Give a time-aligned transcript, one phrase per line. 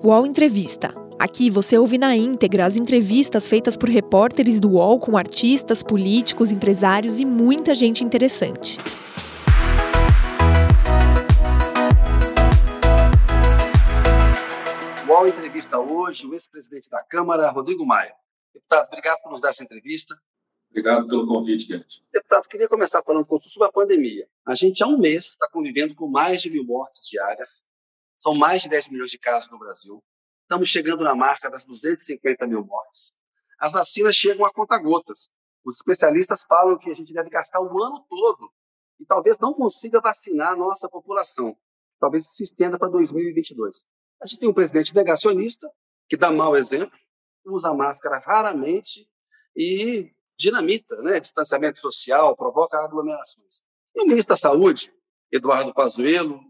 [0.00, 0.94] UOL Entrevista.
[1.18, 6.52] Aqui você ouve na íntegra as entrevistas feitas por repórteres do UOL com artistas, políticos,
[6.52, 8.78] empresários e muita gente interessante.
[15.08, 18.14] UOL Entrevista hoje, o ex-presidente da Câmara, Rodrigo Maia.
[18.54, 20.14] Deputado, obrigado por nos dar essa entrevista.
[20.70, 22.04] Obrigado pelo convite, gente.
[22.12, 24.28] Deputado, queria começar falando com sobre a pandemia.
[24.46, 27.64] A gente há um mês está convivendo com mais de mil mortes diárias,
[28.18, 30.02] são mais de 10 milhões de casos no Brasil.
[30.42, 33.14] Estamos chegando na marca das 250 mil mortes.
[33.60, 35.30] As vacinas chegam a conta-gotas.
[35.64, 38.50] Os especialistas falam que a gente deve gastar o ano todo
[38.98, 41.56] e talvez não consiga vacinar a nossa população.
[42.00, 43.86] Talvez isso se estenda para 2022.
[44.20, 45.70] A gente tem um presidente negacionista,
[46.08, 46.96] que dá mau exemplo,
[47.44, 49.08] usa máscara raramente
[49.56, 53.62] e dinamita né, distanciamento social, provoca aglomerações.
[53.94, 54.92] E o ministro da Saúde,
[55.30, 56.40] Eduardo Pazuello,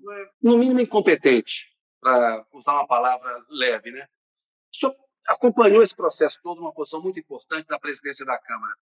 [0.43, 1.67] no mínimo incompetente,
[2.01, 4.07] para usar uma palavra leve, né?
[4.85, 8.75] O acompanhou esse processo todo, uma posição muito importante da presidência da Câmara.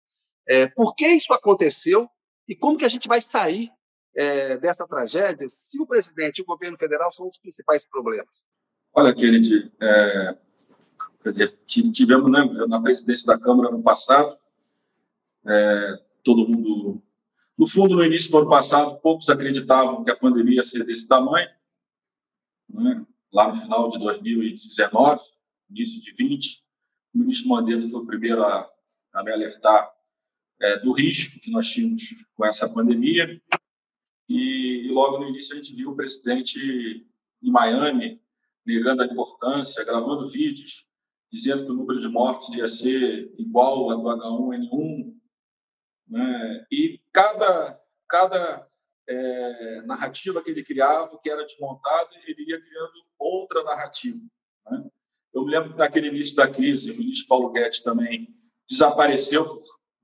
[0.48, 2.08] É, por que isso aconteceu
[2.48, 3.70] e como que a gente vai sair
[4.14, 8.44] é, dessa tragédia se o presidente e o governo federal são os principais problemas?
[8.94, 10.36] Olha, Kennedy, é,
[11.24, 14.38] dizer, tivemos né, na presidência da Câmara no passado,
[15.44, 17.02] é, todo mundo
[17.58, 21.08] no fundo, no início do ano passado, poucos acreditavam que a pandemia ia ser desse
[21.08, 21.48] tamanho.
[22.68, 23.06] Né?
[23.32, 25.22] Lá no final de 2019,
[25.70, 26.62] início de 20,
[27.14, 28.68] o ministro Mandetta foi o primeiro a,
[29.14, 29.90] a me alertar
[30.60, 33.40] é, do risco que nós tínhamos com essa pandemia.
[34.28, 37.06] E, e, logo no início a gente viu o presidente
[37.42, 38.20] em Miami
[38.66, 40.84] negando a importância, gravando vídeos,
[41.30, 45.15] dizendo que o número de mortes ia ser igual ao do H1N1,
[46.08, 46.66] né?
[46.70, 48.66] E cada, cada
[49.08, 54.18] é, narrativa que ele criava, que era desmontada, ele ia criando outra narrativa.
[54.70, 54.84] Né?
[55.34, 58.34] Eu me lembro que naquele início da crise, o ministro Paulo Guedes também
[58.68, 59.60] desapareceu por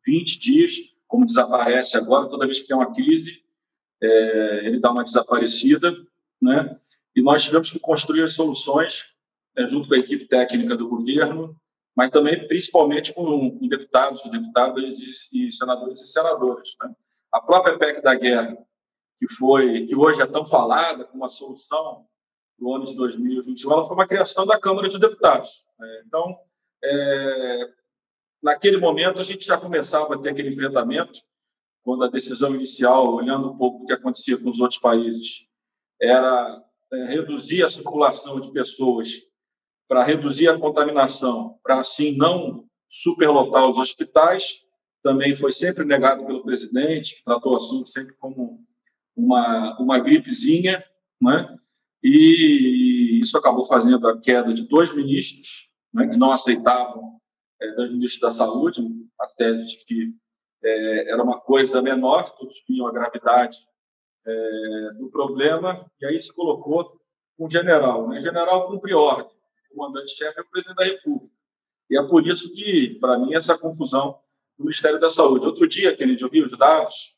[0.06, 0.74] 20 dias,
[1.06, 3.42] como desaparece agora, toda vez que tem uma crise,
[4.00, 5.94] é, ele dá uma desaparecida,
[6.40, 6.78] né?
[7.14, 9.04] E nós tivemos que construir as soluções,
[9.54, 11.54] né, junto com a equipe técnica do governo,
[11.96, 14.98] mas também, principalmente, com, deputados, deputadas
[15.32, 16.74] e, senadores e senadoras.
[16.82, 16.94] Né?
[17.30, 18.56] A própria PEC da guerra,
[19.18, 22.06] que foi que hoje é tão falada como uma solução
[22.58, 25.64] do ano de 2021, ela foi uma criação da Câmara de Deputados.
[25.78, 26.02] Né?
[26.06, 26.38] Então,
[26.82, 27.68] é,
[28.42, 31.20] naquele momento, a gente já começava a ter aquele enfrentamento,
[31.82, 35.46] quando a decisão inicial, olhando um pouco o que acontecia com os outros países,
[36.00, 39.31] era é, reduzir a circulação de pessoas
[39.92, 44.62] para reduzir a contaminação, para assim não superlotar os hospitais,
[45.02, 48.64] também foi sempre negado pelo presidente, que tratou o assunto sempre como
[49.14, 50.82] uma, uma gripezinha,
[51.20, 51.58] né?
[52.02, 57.20] e isso acabou fazendo a queda de dois ministros, né, que não aceitavam,
[57.60, 58.80] é, dois ministros da saúde,
[59.20, 60.14] a tese de que
[60.64, 63.58] é, era uma coisa menor, todos viam a gravidade
[64.26, 66.98] é, do problema, e aí se colocou
[67.38, 68.08] um general.
[68.08, 68.20] Né?
[68.20, 69.41] General cumpre ordem,
[69.72, 71.34] comandante-chefe é o presidente da República.
[71.90, 74.18] E é por isso que, para mim, essa confusão
[74.58, 75.46] no Ministério da Saúde.
[75.46, 77.16] Outro dia, Kennedy, eu vi os dados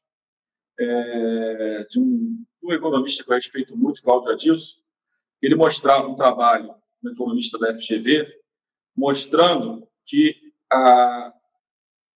[0.78, 4.78] é, de, um, de, um, economista que eu respeito muito, Cláudio Adilson.
[5.40, 8.26] Ele mostrava um trabalho, um economista da FGV,
[8.96, 10.34] mostrando que
[10.72, 11.32] a,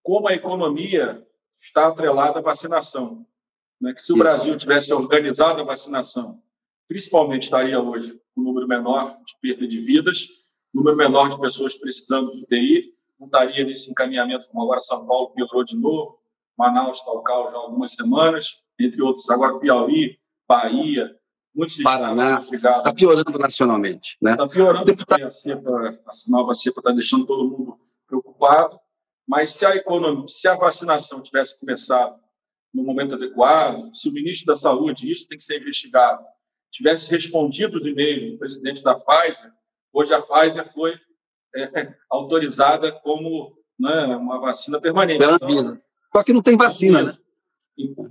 [0.01, 1.25] como a economia
[1.59, 3.25] está atrelada à vacinação.
[3.79, 3.93] Né?
[3.93, 4.23] Que se o Isso.
[4.23, 6.41] Brasil tivesse organizado a vacinação,
[6.89, 10.27] principalmente estaria hoje um número menor de perda de vidas,
[10.73, 15.29] número menor de pessoas precisando de UTI, não estaria nesse encaminhamento como agora São Paulo
[15.29, 16.17] piorou de novo,
[16.57, 20.17] Manaus está o caos já há algumas semanas, entre outros, agora Piauí,
[20.47, 21.15] Bahia,
[21.53, 24.15] muitos Paraná, está piorando nacionalmente.
[24.15, 24.35] Está né?
[24.35, 28.79] Tá piorando porque a, cepa, a nova cepa está deixando todo mundo preocupado,
[29.27, 32.19] mas se a, economia, se a vacinação tivesse começado
[32.73, 36.23] no momento adequado, se o ministro da Saúde, isso tem que ser investigado,
[36.71, 39.51] tivesse respondido os e-mails do presidente da Pfizer,
[39.93, 40.97] hoje a Pfizer foi
[41.55, 45.23] é, autorizada como né, uma vacina permanente.
[45.23, 45.71] Ela avisa.
[45.71, 45.83] Então,
[46.13, 47.11] Só que não tem vacina, né?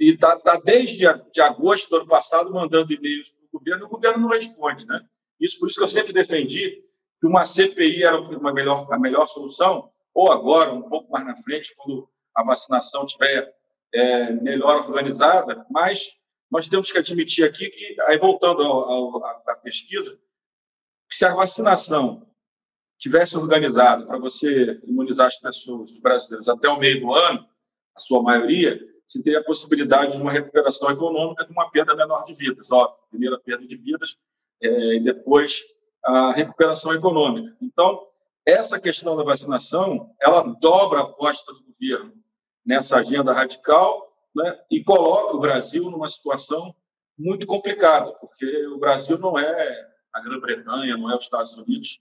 [0.01, 3.87] E está tá desde de agosto do ano passado mandando e-mails para o governo e
[3.87, 5.01] o governo não responde, né?
[5.39, 6.83] Isso por isso que eu sempre defendi
[7.21, 11.37] que uma CPI era uma melhor, a melhor solução, ou agora, um pouco mais na
[11.37, 13.53] frente, quando a vacinação estiver
[13.93, 16.09] é, melhor organizada, mas
[16.51, 18.63] nós temos que admitir aqui que, aí voltando
[19.47, 20.19] à pesquisa,
[21.09, 22.27] que se a vacinação
[22.99, 27.47] tivesse organizado para você imunizar as pessoas, os brasileiros, até o meio do ano,
[27.95, 32.25] a sua maioria, você teria a possibilidade de uma recuperação econômica de uma perda menor
[32.25, 32.71] de vidas.
[32.71, 34.17] Ó, primeira perda de vidas,
[34.63, 35.63] é, e depois
[36.05, 37.57] a recuperação econômica.
[37.61, 38.07] Então,
[38.45, 42.13] essa questão da vacinação, ela dobra a aposta do governo
[42.65, 44.08] nessa agenda radical
[44.39, 46.75] né, e coloca o Brasil numa situação
[47.19, 52.01] muito complicada, porque o Brasil não é a Grã-Bretanha, não é os Estados Unidos,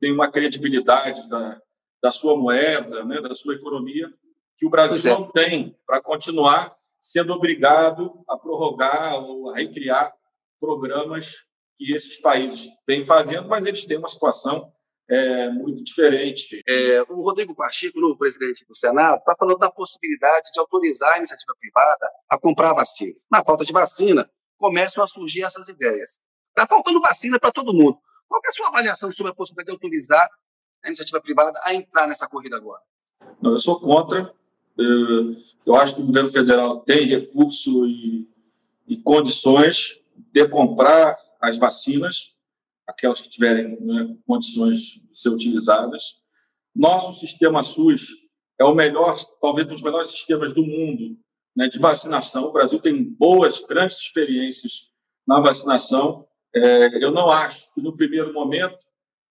[0.00, 1.60] tem uma credibilidade da,
[2.02, 4.12] da sua moeda, né, da sua economia,
[4.56, 5.14] que o Brasil é.
[5.14, 10.14] não tem para continuar sendo obrigado a prorrogar ou a recriar
[10.60, 11.44] programas
[11.76, 14.72] que esses países vêm fazendo, mas eles têm uma situação
[15.08, 16.62] é, muito diferente.
[16.66, 21.18] É, o Rodrigo Pacheco, o presidente do Senado, está falando da possibilidade de autorizar a
[21.18, 23.26] iniciativa privada a comprar vacinas.
[23.30, 26.20] Na falta de vacina, começam a surgir essas ideias.
[26.50, 27.98] Está faltando vacina para todo mundo.
[28.28, 30.28] Qual é a sua avaliação sobre a possibilidade de autorizar
[30.82, 32.80] a iniciativa privada a entrar nessa corrida agora?
[33.40, 34.32] Não, eu sou contra.
[35.66, 38.28] Eu acho que o governo federal tem recurso e,
[38.86, 40.00] e condições
[40.32, 42.31] de comprar as vacinas,
[42.92, 46.20] aquelas que tiverem né, condições de ser utilizadas.
[46.74, 48.06] Nosso sistema SUS
[48.60, 51.16] é o melhor, talvez um dos melhores sistemas do mundo
[51.56, 52.44] né, de vacinação.
[52.44, 54.90] O Brasil tem boas, grandes experiências
[55.26, 56.26] na vacinação.
[56.54, 58.78] É, eu não acho que, no primeiro momento,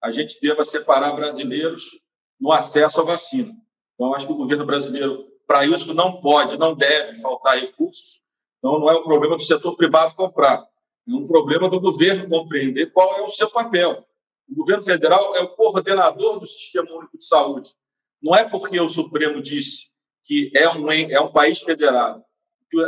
[0.04, 1.84] a gente deva separar brasileiros
[2.40, 3.54] no acesso à vacina.
[3.94, 8.20] Então, acho que o governo brasileiro, para isso, não pode, não deve faltar recursos.
[8.58, 10.66] Então, não é um problema do setor privado comprar.
[11.08, 14.06] É um problema do governo compreender qual é o seu papel.
[14.50, 17.70] O governo federal é o coordenador do Sistema Único de Saúde.
[18.22, 19.90] Não é porque o Supremo disse
[20.24, 22.24] que é um, é um país federado,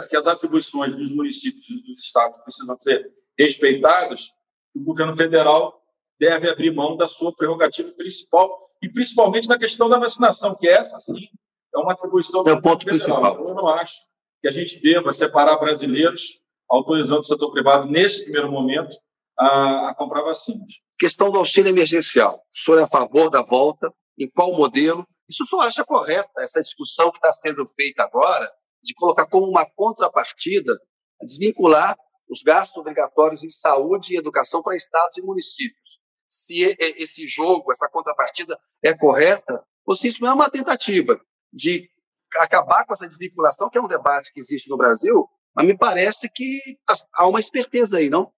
[0.09, 4.27] que as atribuições dos municípios e dos estados precisam ser respeitadas,
[4.71, 5.81] que o governo federal
[6.19, 10.99] deve abrir mão da sua prerrogativa principal, e principalmente na questão da vacinação, que essa,
[10.99, 11.27] sim,
[11.73, 13.21] é uma atribuição do é o ponto federal.
[13.21, 13.33] principal.
[13.33, 13.95] Então, eu não acho
[14.41, 16.42] que a gente deva separar brasileiros
[16.73, 18.95] autorizando o setor privado, nesse primeiro momento,
[19.37, 20.81] a, a comprar vacinas.
[20.97, 22.37] Questão do auxílio emergencial.
[22.53, 23.93] O senhor é a favor da volta?
[24.17, 25.05] Em qual modelo?
[25.29, 28.47] Isso o senhor acha correta, essa discussão que está sendo feita agora,
[28.83, 30.73] de colocar como uma contrapartida,
[31.21, 31.95] desvincular
[32.29, 35.99] os gastos obrigatórios em saúde e educação para estados e municípios.
[36.27, 41.19] Se esse jogo, essa contrapartida é correta, ou se isso não é uma tentativa
[41.51, 41.87] de
[42.35, 46.29] acabar com essa desvinculação, que é um debate que existe no Brasil, mas me parece
[46.31, 48.31] que tá, há uma esperteza aí, não?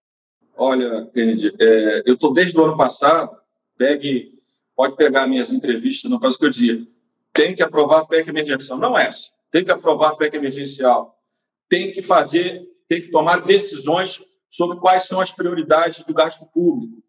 [0.58, 3.36] Olha, Kennedy, é, eu estou desde o ano passado,
[3.78, 4.34] pegue,
[4.76, 6.88] pode pegar minhas entrevistas, não faz o que eu dizia,
[7.36, 8.80] tem que aprovar a PEC emergencial.
[8.80, 9.32] Não é essa.
[9.52, 11.20] Tem que aprovar a PEC emergencial.
[11.68, 17.04] Tem que fazer, tem que tomar decisões sobre quais são as prioridades do gasto público.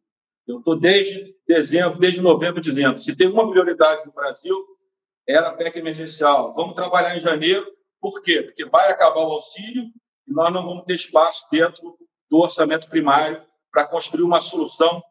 [0.46, 4.56] Eu estou desde dezembro, desde novembro, dizendo: se tem uma prioridade no Brasil,
[5.28, 6.52] era a PEC emergencial.
[6.54, 7.64] Vamos trabalhar em janeiro
[8.10, 8.40] por quê?
[8.40, 9.90] Porque vai acabar o auxílio
[10.28, 11.98] e nós não vamos ter espaço dentro
[12.30, 15.02] do orçamento primário para construir uma solução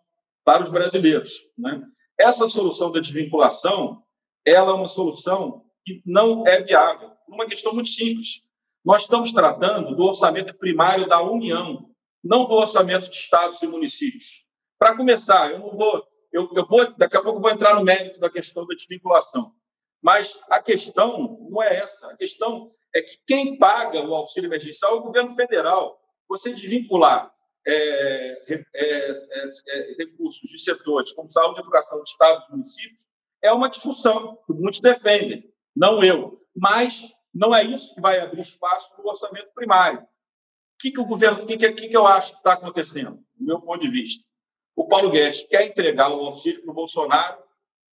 [0.45, 1.33] para os brasileiros.
[1.57, 1.81] Né?
[2.17, 4.01] Essa solução da desvinculação
[4.45, 8.41] ela é uma solução que não é viável, por uma questão muito simples.
[8.83, 11.89] Nós estamos tratando do orçamento primário da União,
[12.23, 14.45] não do orçamento de estados e municípios.
[14.79, 16.01] Para começar, eu não vou,
[16.31, 19.53] eu, eu vou, daqui a pouco vou entrar no mérito da questão da desvinculação.
[20.05, 22.07] Mas a questão não é essa.
[22.11, 25.99] A questão é que quem paga o auxílio emergencial é o governo federal.
[26.29, 27.29] Você desvincular
[27.67, 29.11] é, é, é,
[29.67, 33.09] é, recursos de setores como saúde e educação de estados e municípios
[33.41, 36.41] é uma discussão que muitos defendem, não eu.
[36.55, 39.99] Mas não é isso que vai abrir espaço para o orçamento primário.
[39.99, 40.07] O
[40.79, 43.59] que, que o governo, o que, que, que eu acho que está acontecendo, do meu
[43.61, 44.25] ponto de vista?
[44.75, 47.43] O Paulo Guedes quer entregar o auxílio para o Bolsonaro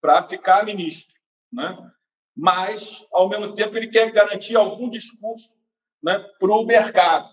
[0.01, 1.13] para ficar ministro.
[1.53, 1.93] Né?
[2.37, 5.55] Mas, ao mesmo tempo, ele quer garantir algum discurso
[6.03, 7.29] né, para o mercado.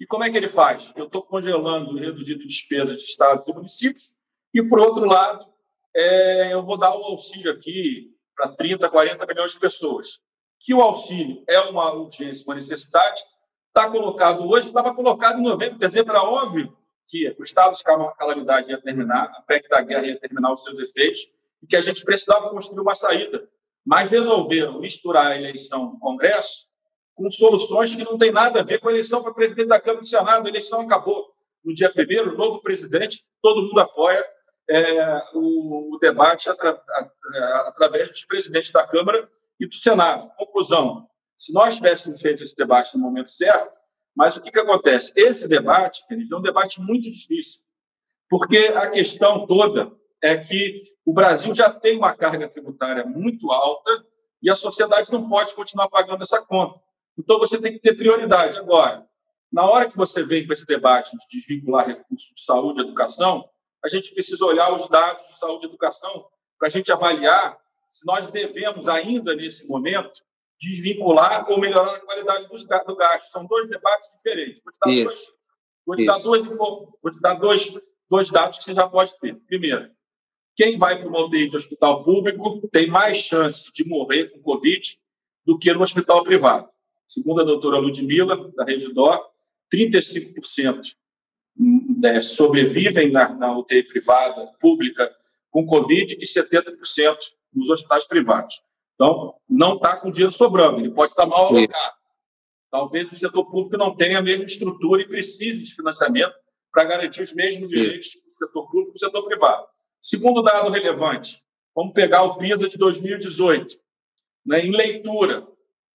[0.00, 0.92] E como é que ele faz?
[0.96, 4.14] Eu estou congelando e reduzindo despesas de estados e municípios,
[4.54, 5.46] e, por outro lado,
[5.94, 10.20] é, eu vou dar o auxílio aqui para 30, 40 milhões de pessoas.
[10.60, 13.22] Que o auxílio é uma urgência, uma necessidade,
[13.66, 18.70] está colocado hoje, estava colocado em novembro, dezembro, era óbvio que o estado de calamidade
[18.70, 21.22] ia terminar, a PEC da guerra ia terminar os seus efeitos,
[21.62, 23.48] e que a gente precisava construir uma saída
[23.88, 26.66] mas resolveram misturar a eleição do Congresso
[27.14, 30.00] com soluções que não têm nada a ver com a eleição para presidente da Câmara
[30.00, 30.46] e do Senado.
[30.46, 31.32] A eleição acabou
[31.64, 34.22] no dia primeiro, novo presidente, todo mundo apoia
[34.68, 36.78] é, o, o, debate atra,
[37.66, 39.26] através dos presidentes da Câmara
[39.58, 40.30] e do Senado.
[40.36, 43.72] Conclusão: se nós tivéssemos feito esse debate no momento certo,
[44.14, 45.14] mas o que, que acontece?
[45.16, 47.62] Esse debate, é um debate muito difícil,
[48.28, 49.90] porque a questão toda
[50.22, 54.04] é que o Brasil já tem uma carga tributária muito alta
[54.42, 56.78] e a sociedade não pode continuar pagando essa conta.
[57.18, 58.58] Então, você tem que ter prioridade.
[58.58, 59.08] Agora,
[59.50, 63.48] na hora que você vem com esse debate de desvincular recursos de saúde e educação,
[63.82, 66.26] a gente precisa olhar os dados de saúde e educação
[66.58, 70.20] para a gente avaliar se nós devemos ainda, nesse momento,
[70.60, 72.48] desvincular ou melhorar a qualidade
[72.86, 73.30] do gasto.
[73.30, 74.60] São dois debates diferentes.
[74.62, 75.32] Vou te dar, dois,
[75.86, 77.72] vou te dar, dois, vou te dar dois,
[78.10, 79.34] dois dados que você já pode ter.
[79.46, 79.90] Primeiro,
[80.58, 84.98] quem vai para uma UTI de hospital público tem mais chance de morrer com Covid
[85.46, 86.68] do que no hospital privado.
[87.06, 89.24] Segundo a doutora Ludmila, da Rede Dó,
[89.72, 90.82] 35%
[91.56, 95.08] né, sobrevivem na, na UTI privada, pública,
[95.48, 97.16] com Covid e 70%
[97.54, 98.60] nos hospitais privados.
[98.96, 101.96] Então, não está com dinheiro sobrando, ele pode estar tá mal alocado.
[102.68, 106.34] Talvez o setor público não tenha a mesma estrutura e precise de financiamento
[106.72, 109.64] para garantir os mesmos direitos do setor público e do setor privado.
[110.02, 111.42] Segundo dado relevante,
[111.74, 113.78] vamos pegar o PISA de 2018.
[114.46, 115.46] Né, em leitura,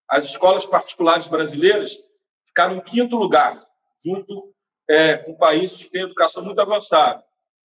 [0.08, 1.98] as escolas particulares brasileiras
[2.46, 3.66] ficaram em quinto lugar,
[4.04, 4.54] junto
[4.88, 7.24] é, com países que têm educação muito avançada.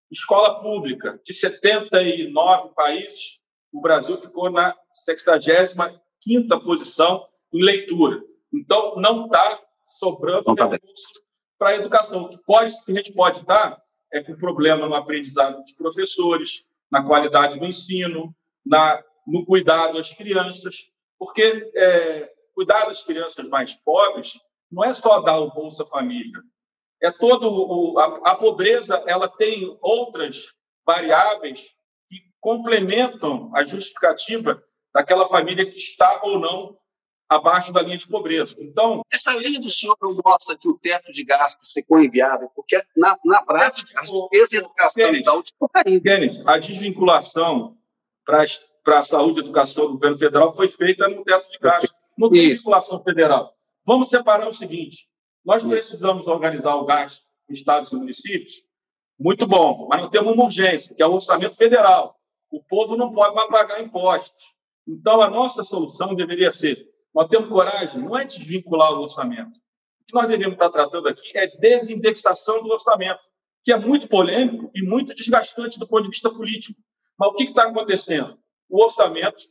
[0.09, 3.39] Escola pública, de 79 países,
[3.73, 4.73] o Brasil ficou na
[5.09, 5.99] 65ª
[6.63, 8.23] posição em leitura.
[8.53, 11.05] Então, não está sobrando tá recursos
[11.57, 12.23] para a educação.
[12.23, 16.65] O que, pode, que a gente pode dar é com problema no aprendizado dos professores,
[16.91, 18.33] na qualidade do ensino,
[18.65, 24.39] na, no cuidado às crianças, porque é, cuidar das crianças mais pobres
[24.71, 26.41] não é só dar o Bolsa Família,
[27.01, 30.53] é todo o, a, a pobreza ela tem outras
[30.85, 31.75] variáveis
[32.09, 34.61] que complementam a justificativa
[34.93, 36.77] daquela família que está ou não
[37.29, 38.55] abaixo da linha de pobreza.
[38.59, 42.81] Então, essa lei do senhor não mostra que o teto de gastos ficou inviável, porque
[42.95, 46.49] na, na prática as despesas de educação e saúde caindo.
[46.49, 47.77] a desvinculação
[48.23, 51.93] para a saúde e educação do governo federal foi feita no teto de gastos.
[52.17, 53.53] Não tem vinculação federal.
[53.85, 55.07] Vamos separar o seguinte:
[55.45, 58.65] nós precisamos organizar o gasto em estados e municípios,
[59.19, 62.19] muito bom, mas não temos uma urgência, que é o orçamento federal.
[62.51, 64.53] O povo não pode mais pagar impostos.
[64.87, 66.87] Então, a nossa solução deveria ser:
[67.17, 69.57] nós temos coragem, não é desvincular o orçamento.
[70.01, 73.19] O que nós devemos estar tratando aqui é desindexação do orçamento,
[73.63, 76.79] que é muito polêmico e muito desgastante do ponto de vista político.
[77.17, 78.37] Mas o que está acontecendo?
[78.69, 79.41] O orçamento,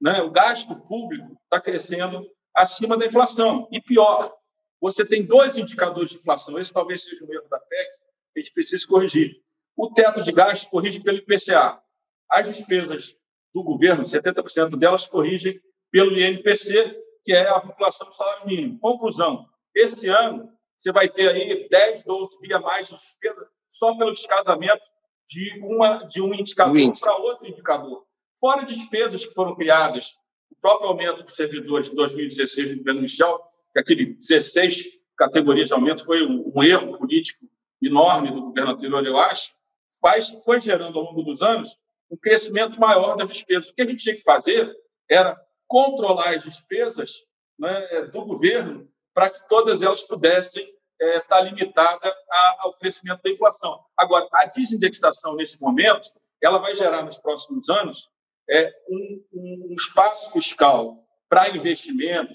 [0.00, 3.68] né, o gasto público está crescendo acima da inflação.
[3.70, 4.34] E pior,
[4.80, 6.58] você tem dois indicadores de inflação.
[6.58, 7.90] Esse talvez seja o erro da PEC,
[8.34, 9.42] a gente precisa corrigir.
[9.76, 11.82] O teto de gastos corrige pelo IPCA.
[12.30, 13.14] As despesas
[13.52, 15.60] do governo, 70% delas corrigem
[15.90, 16.96] pelo INPC,
[17.30, 18.76] que é a população do salário mínimo.
[18.80, 23.96] Conclusão: esse ano você vai ter aí 10, 12 bi a mais de despesa só
[23.96, 24.82] pelo descasamento
[25.28, 28.04] de, uma, de um indicador para outro indicador.
[28.40, 30.16] Fora despesas que foram criadas,
[30.50, 33.40] o próprio aumento dos servidores de 2016 do governo Michel,
[33.72, 37.46] que aquele 16 categorias de aumento foi um, um erro político
[37.80, 39.52] enorme do governo anterior, eu acho,
[40.00, 41.78] faz, foi gerando ao longo dos anos
[42.10, 43.68] um crescimento maior das despesas.
[43.68, 44.74] O que a gente tinha que fazer
[45.08, 45.40] era
[45.70, 47.22] controlar as despesas
[47.56, 50.68] né, do governo para que todas elas pudessem
[51.00, 52.12] é, estar limitadas
[52.58, 53.80] ao crescimento da inflação.
[53.96, 56.10] Agora, a desindexação nesse momento,
[56.42, 58.10] ela vai gerar nos próximos anos
[58.50, 62.34] é, um, um espaço fiscal para investimento,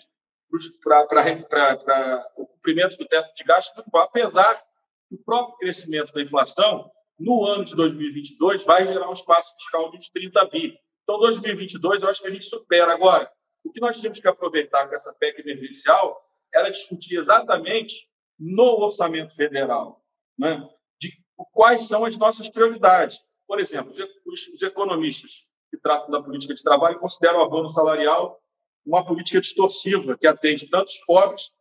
[0.79, 4.63] para o cumprimento do teto de gastos, apesar
[5.11, 6.89] do próprio crescimento da inflação,
[7.19, 10.79] no ano de 2022, vai gerar um espaço fiscal de uns 30 bi.
[11.05, 12.91] Então, 2022, eu acho que a gente supera.
[12.91, 13.31] Agora,
[13.63, 16.19] o que nós temos que aproveitar com essa PEC emergencial
[16.53, 18.09] era discutir exatamente
[18.39, 20.03] no orçamento federal
[20.37, 20.67] né,
[20.99, 21.13] de
[21.51, 23.21] quais são as nossas prioridades.
[23.47, 23.93] Por exemplo,
[24.25, 28.41] os, os economistas que tratam da política de trabalho consideram o abono salarial
[28.83, 31.53] uma política distorsiva que atende tanto os pobres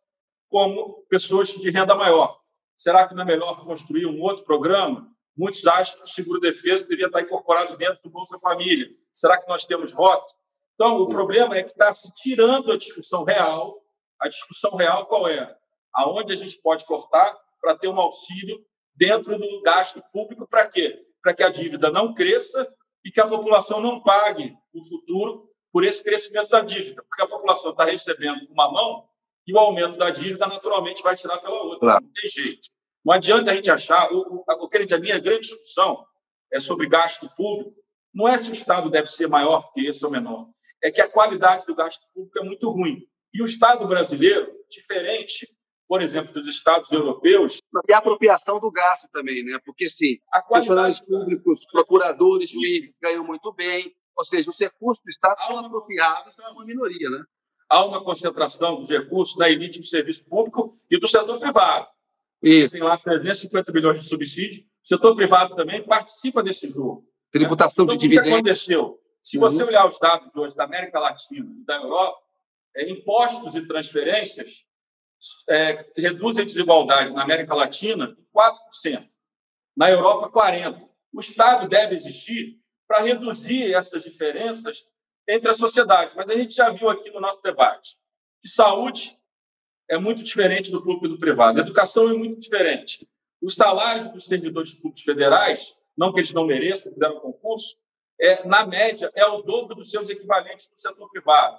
[0.49, 2.39] como pessoas de renda maior.
[2.77, 5.14] Será que não é melhor construir um outro programa?
[5.37, 8.89] Muitos acham que o seguro-defesa deveria estar incorporado dentro do Bolsa Família.
[9.13, 10.33] Será que nós temos voto?
[10.75, 13.83] Então, o problema é que está se tirando a discussão real.
[14.21, 15.57] A discussão real qual é?
[15.93, 18.65] Aonde a gente pode cortar para ter um auxílio
[18.95, 21.01] dentro do gasto público para quê?
[21.23, 22.73] Para que a dívida não cresça
[23.05, 27.27] e que a população não pague no futuro por esse crescimento da dívida, porque a
[27.27, 29.09] população está recebendo uma mão
[29.47, 31.81] e o aumento da dívida naturalmente vai tirar pela outra.
[31.81, 32.05] Claro.
[32.05, 32.69] Não tem jeito.
[33.05, 34.11] Não adianta a gente achar.
[34.13, 36.05] O, o, a, minha grande discussão
[36.53, 37.75] é sobre gasto público.
[38.13, 40.49] Não é se o Estado deve ser maior que esse ou menor.
[40.83, 42.99] É que a qualidade do gasto público é muito ruim.
[43.33, 45.49] E o Estado brasileiro, diferente,
[45.89, 47.59] por exemplo, dos Estados europeus.
[47.89, 49.59] E a apropriação do gasto também, né?
[49.65, 50.19] Porque, sim,
[50.49, 56.39] funcionários públicos, procuradores, juízes ganham muito bem, ou seja, os recursos do Estado são apropriados
[56.39, 57.11] a uma minoria.
[57.11, 57.25] Né?
[57.69, 61.89] Há uma concentração dos recursos da elite do serviço público e do setor privado.
[62.45, 62.75] Isso.
[62.75, 67.09] Tem lá 350 bilhões de subsídio o setor privado também participa desse jogo.
[67.33, 67.95] Tributação né?
[67.95, 68.29] de dividendos.
[68.29, 69.01] O que aconteceu?
[69.23, 69.69] Se você uhum.
[69.71, 72.23] olhar os dados hoje da América Latina e da Europa,
[72.77, 74.67] é, impostos e transferências
[75.49, 79.09] é, reduzem a desigualdade na América Latina em 4%,
[79.75, 80.87] na Europa, 40%.
[81.15, 84.85] O Estado deve existir para reduzir essas diferenças
[85.27, 86.13] entre a sociedade.
[86.15, 87.97] Mas a gente já viu aqui no nosso debate
[88.43, 89.19] que saúde
[89.89, 93.07] é muito diferente do público e do privado, a educação é muito diferente.
[93.41, 97.77] Os salários dos servidores públicos federais, não que eles não mereçam, fizeram concurso,
[98.21, 101.59] é, na média, é o dobro dos seus equivalentes do setor privado.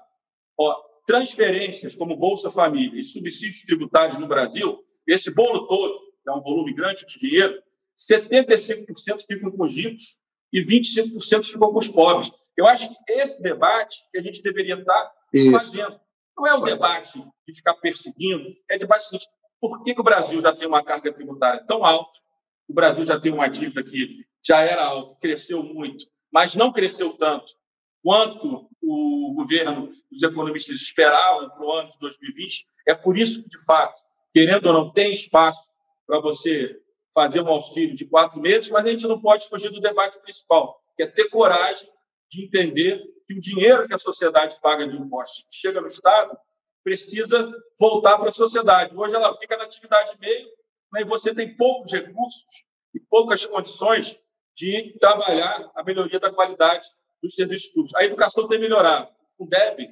[0.57, 0.73] Ó,
[1.05, 6.41] transferências como Bolsa Família e subsídios tributários no Brasil, esse bolo todo, que é um
[6.41, 7.61] volume grande de dinheiro,
[7.97, 10.17] 75% ficam com os ricos
[10.51, 12.31] e 25% ficam com os pobres.
[12.57, 15.51] Eu acho que esse debate que a gente deveria estar Isso.
[15.51, 15.99] fazendo.
[16.37, 19.27] Não é o debate de ficar perseguindo, é debate seguinte:
[19.59, 22.17] por que, que o Brasil já tem uma carga tributária tão alta?
[22.67, 27.13] O Brasil já tem uma dívida que já era alta, cresceu muito, mas não cresceu
[27.13, 27.53] tanto
[28.05, 32.67] quanto o governo, os economistas esperavam para o ano de 2020.
[32.87, 33.99] É por isso que, de fato,
[34.31, 35.71] querendo ou não, tem espaço
[36.05, 36.79] para você
[37.15, 40.79] fazer um auxílio de quatro meses, mas a gente não pode fugir do debate principal,
[40.95, 41.89] que é ter coragem
[42.29, 46.37] de entender que o dinheiro que a sociedade paga de impostos chega no Estado
[46.83, 48.95] precisa voltar para a sociedade.
[48.95, 50.47] Hoje ela fica na atividade meio,
[50.93, 52.63] né, e você tem poucos recursos
[52.93, 54.19] e poucas condições
[54.55, 56.87] de trabalhar a melhoria da qualidade
[57.21, 57.95] dos serviços públicos.
[57.95, 59.09] A educação tem melhorado.
[59.37, 59.89] O Fundeb,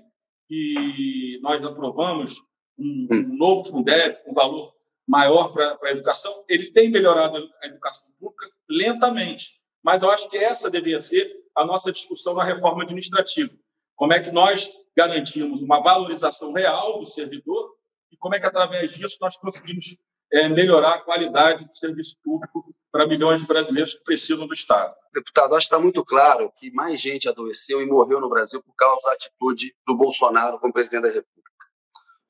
[0.47, 2.41] que nós aprovamos,
[2.77, 4.73] um, novo Fundeb, um valor
[5.07, 9.59] maior para a educação, ele tem melhorado a educação pública lentamente.
[9.83, 13.53] Mas eu acho que essa deveria ser a nossa discussão na reforma administrativa.
[13.95, 17.71] Como é que nós garantimos uma valorização real do servidor
[18.11, 19.97] e como é que, através disso, nós conseguimos
[20.31, 24.93] é, melhorar a qualidade do serviço público para milhões de brasileiros que precisam do Estado.
[25.13, 28.73] Deputado, acho que está muito claro que mais gente adoeceu e morreu no Brasil por
[28.75, 31.33] causa da atitude do Bolsonaro como presidente da República.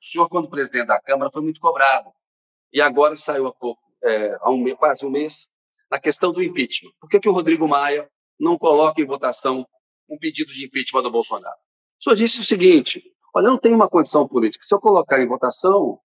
[0.01, 2.11] O senhor, quando presidente da Câmara, foi muito cobrado.
[2.71, 5.47] E agora saiu há pouco, é, há um quase um mês,
[5.91, 6.91] na questão do impeachment.
[6.99, 9.67] Por que, que o Rodrigo Maia não coloca em votação
[10.09, 11.57] um pedido de impeachment do Bolsonaro?
[12.01, 13.01] Senhor disse o seguinte:
[13.33, 14.65] olha, não tem uma condição política.
[14.65, 15.99] Se eu colocar em votação,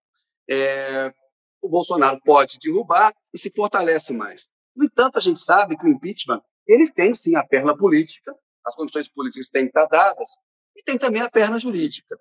[0.49, 1.13] é,
[1.61, 4.49] o Bolsonaro pode derrubar e se fortalece mais.
[4.75, 8.75] No entanto, a gente sabe que o impeachment ele tem sim a perna política, as
[8.77, 10.31] condições políticas têm que estar dadas,
[10.77, 12.17] e tem também a perna jurídica.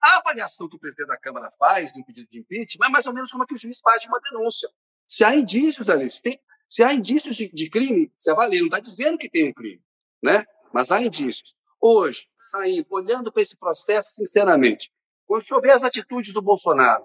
[0.00, 3.06] A avaliação que o presidente da Câmara faz de um pedido de impeachment é mais
[3.06, 4.68] ou menos como é que o juiz faz de uma denúncia.
[5.04, 8.66] Se há indícios ali, se, tem, se há indícios de, de crime, se avalia, não
[8.66, 9.82] está dizendo que tem um crime,
[10.22, 10.44] né?
[10.72, 11.54] mas há indícios.
[11.80, 14.92] Hoje, saindo, olhando para esse processo, sinceramente,
[15.26, 17.04] quando senhor vê as atitudes do Bolsonaro,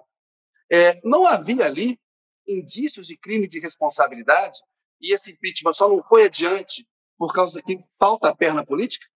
[0.70, 1.98] é, não havia ali
[2.46, 4.58] indícios de crime de responsabilidade
[5.00, 9.06] e esse impeachment só não foi adiante por causa que falta a perna política?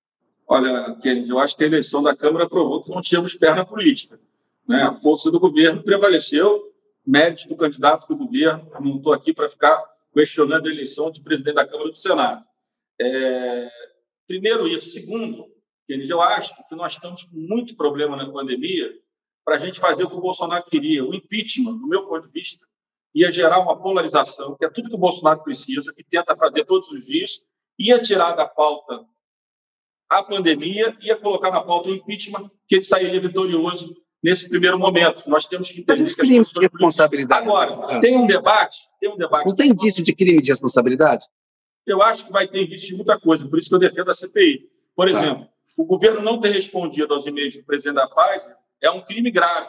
[0.47, 4.19] Olha, Kennedy, eu acho que a eleição da Câmara provou que não tínhamos perna política.
[4.67, 4.83] Né?
[4.83, 6.73] A força do governo prevaleceu,
[7.07, 8.71] mérito do candidato do governo.
[8.81, 9.83] Não estou aqui para ficar
[10.19, 12.45] questionando a eleição de presidente da Câmara do Senado.
[13.01, 13.71] É...
[14.27, 14.91] Primeiro, isso.
[14.91, 15.47] Segundo,
[15.89, 18.93] eu acho que nós estamos com muito problema na pandemia
[19.45, 21.05] para a gente fazer o que o Bolsonaro queria.
[21.05, 22.67] O impeachment, do meu ponto de vista,
[23.15, 26.91] ia gerar uma polarização, que é tudo que o Bolsonaro precisa, e tenta fazer todos
[26.91, 27.41] os dias,
[27.79, 29.07] ia tirar da pauta
[30.11, 35.29] a pandemia, ia colocar na pauta o impeachment, que ele sairia vitorioso nesse primeiro momento.
[35.29, 37.47] Nós temos que entender Mas que crime de responsabilidade.
[37.47, 38.01] Agora, ah.
[38.01, 39.47] tem um debate, tem um debate.
[39.47, 41.25] Não tem indício de crime de responsabilidade?
[41.87, 44.15] Eu acho que vai ter indício de muita coisa, por isso que eu defendo a
[44.15, 44.69] CPI.
[44.95, 45.19] Por tá.
[45.19, 49.31] exemplo, o governo não ter respondido aos e-mails do presidente da Pfizer é um crime
[49.31, 49.69] grave.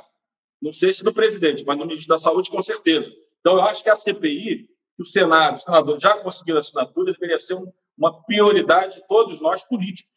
[0.62, 3.12] Não sei se do presidente, mas no ministro da Saúde, com certeza.
[3.40, 7.40] Então, eu acho que a CPI, que o Senado, o senador já conseguiram assinatura, deveria
[7.40, 7.58] ser
[7.98, 10.12] uma prioridade de todos nós políticos.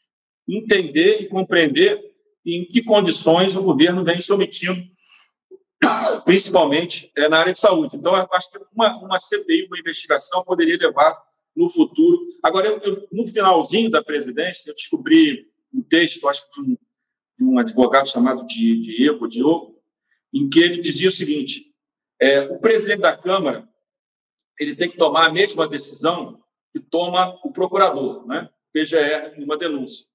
[0.49, 2.12] Entender e compreender
[2.45, 4.83] em que condições o governo vem se omitindo,
[6.25, 7.97] principalmente é, na área de saúde.
[7.97, 11.21] Então, eu acho que uma, uma CPI, uma investigação, poderia levar
[11.55, 12.19] no futuro.
[12.43, 16.77] Agora, eu, eu, no finalzinho da presidência, eu descobri um texto, acho que de um,
[17.39, 19.81] de um advogado chamado Diego Diogo,
[20.33, 21.73] em que ele dizia o seguinte:
[22.21, 23.69] é, o presidente da Câmara
[24.59, 26.41] ele tem que tomar a mesma decisão
[26.73, 28.49] que toma o procurador, né?
[28.73, 30.07] PGR, numa denúncia.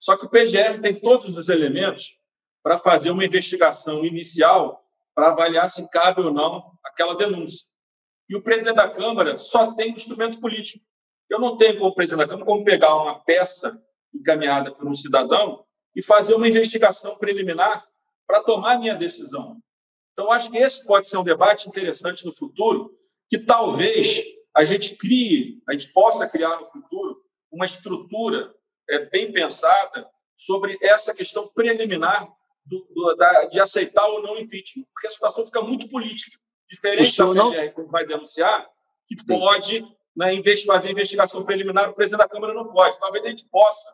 [0.00, 2.18] Só que o PGR tem todos os elementos
[2.62, 4.84] para fazer uma investigação inicial
[5.14, 7.66] para avaliar se cabe ou não aquela denúncia.
[8.28, 10.84] E o presidente da Câmara só tem instrumento político.
[11.28, 13.80] Eu não tenho, como presidente da Câmara, como pegar uma peça
[14.14, 17.84] encaminhada por um cidadão e fazer uma investigação preliminar
[18.26, 19.60] para tomar minha decisão.
[20.12, 22.96] Então, acho que esse pode ser um debate interessante no futuro,
[23.28, 24.22] que talvez
[24.54, 28.54] a gente crie, a gente possa criar no futuro uma estrutura
[28.98, 32.28] bem pensada sobre essa questão preliminar
[32.64, 37.16] do, do, da, de aceitar ou não impeachment, porque a situação fica muito política, diferente
[37.16, 37.50] da PGR, não...
[37.52, 38.66] que vai denunciar,
[39.06, 39.38] que Sim.
[39.38, 40.30] pode né,
[40.66, 42.98] fazer investigação preliminar, o presidente da Câmara não pode.
[42.98, 43.92] Talvez a gente possa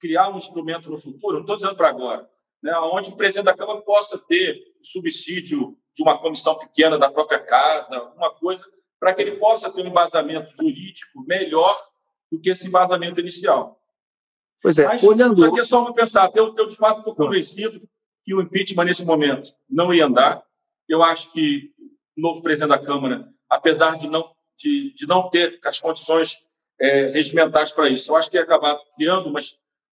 [0.00, 2.28] criar um instrumento no futuro, não estou dizendo para agora,
[2.62, 7.38] né, onde o presidente da Câmara possa ter subsídio de uma comissão pequena da própria
[7.38, 8.64] casa, alguma coisa,
[8.98, 11.76] para que ele possa ter um embasamento jurídico melhor
[12.30, 13.81] do que esse embasamento inicial.
[14.62, 15.34] Pois é, Mas, olhando...
[15.34, 16.30] Isso aqui é só uma pensar.
[16.34, 17.82] Eu, eu, de fato, estou convencido
[18.24, 20.42] que o impeachment, nesse momento, não ia andar.
[20.88, 21.72] Eu acho que
[22.16, 26.38] o novo presidente da Câmara, apesar de não, de, de não ter as condições
[26.80, 29.40] é, regimentais para isso, eu acho que ia acabar criando uma,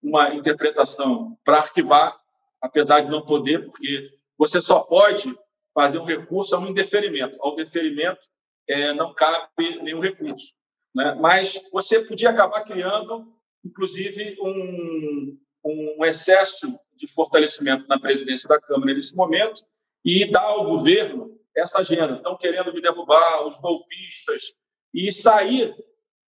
[0.03, 2.19] uma interpretação para arquivar,
[2.61, 5.35] apesar de não poder, porque você só pode
[5.73, 7.37] fazer um recurso a um indeferimento.
[7.39, 8.19] Ao deferimento
[8.67, 10.53] é, não cabe nenhum recurso.
[10.93, 11.15] Né?
[11.19, 18.93] Mas você podia acabar criando, inclusive, um, um excesso de fortalecimento na presidência da Câmara
[18.93, 19.61] nesse momento
[20.03, 22.15] e dar ao governo essa agenda.
[22.15, 24.53] Estão querendo me derrubar, os golpistas,
[24.93, 25.75] e sair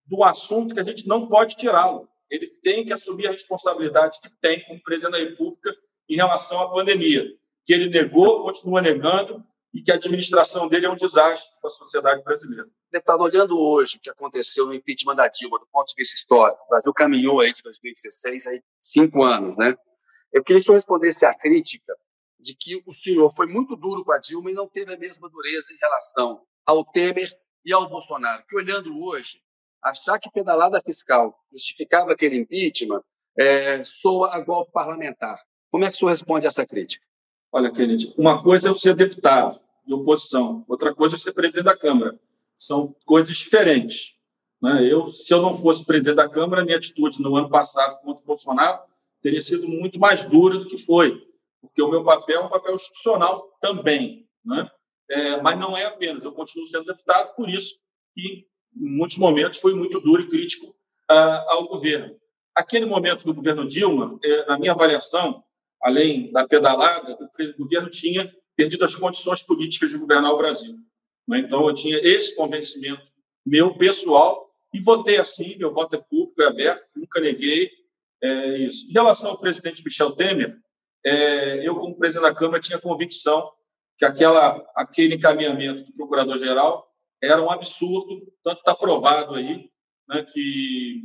[0.05, 2.07] do assunto que a gente não pode tirá-lo.
[2.29, 5.75] Ele tem que assumir a responsabilidade que tem como presidente da República
[6.09, 7.25] em relação à pandemia,
[7.65, 11.71] que ele negou, continua negando, e que a administração dele é um desastre para a
[11.71, 12.67] sociedade brasileira.
[12.91, 16.61] Deputado, olhando hoje o que aconteceu no impeachment da Dilma, do ponto de vista histórico,
[16.65, 19.75] o Brasil caminhou aí de 2016, aí cinco anos, né?
[20.31, 21.95] Eu queria que o respondesse à crítica
[22.39, 25.29] de que o senhor foi muito duro com a Dilma e não teve a mesma
[25.29, 27.31] dureza em relação ao Temer
[27.63, 28.43] e ao Bolsonaro.
[28.47, 29.41] Que olhando hoje,
[29.81, 33.03] achar que pedalada fiscal justificava aquele impeachment
[33.37, 35.39] é, soa a golpe parlamentar.
[35.69, 37.05] Como é que o senhor responde a essa crítica?
[37.51, 41.65] Olha, Kennedy, uma coisa é eu ser deputado de oposição, outra coisa é ser presidente
[41.65, 42.17] da Câmara.
[42.55, 44.15] São coisas diferentes.
[44.61, 44.87] Né?
[44.89, 48.25] Eu, se eu não fosse presidente da Câmara, minha atitude no ano passado contra o
[48.25, 48.79] Bolsonaro
[49.21, 51.21] teria sido muito mais dura do que foi,
[51.59, 54.27] porque o meu papel é um papel institucional também.
[54.43, 54.69] Né?
[55.09, 57.75] É, mas não é apenas, eu continuo sendo deputado, por isso
[58.15, 60.73] que, em muitos momentos, foi muito duro e crítico
[61.09, 62.15] ah, ao governo.
[62.55, 65.43] Aquele momento do governo Dilma, é, na minha avaliação,
[65.81, 67.17] além da pedalada,
[67.57, 70.77] o governo tinha perdido as condições políticas de governar o Brasil.
[71.27, 71.39] Né?
[71.39, 73.01] Então, eu tinha esse convencimento
[73.45, 77.71] meu pessoal e votei assim, meu voto é público, é aberto, nunca neguei
[78.21, 78.87] é, isso.
[78.89, 80.57] Em relação ao presidente Michel Temer,
[81.03, 83.51] é, eu, como presidente da Câmara, tinha convicção
[83.97, 86.87] que aquela, aquele encaminhamento do procurador-geral
[87.21, 89.69] era um absurdo, tanto está provado aí
[90.07, 91.03] né, que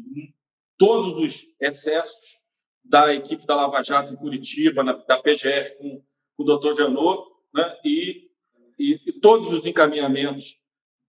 [0.78, 2.38] todos os excessos
[2.88, 6.03] da equipe da Lava Jato em Curitiba, na, da PGR, com,
[6.37, 8.31] com o doutor Janot, né, e,
[8.79, 10.57] e, e, todos os encaminhamentos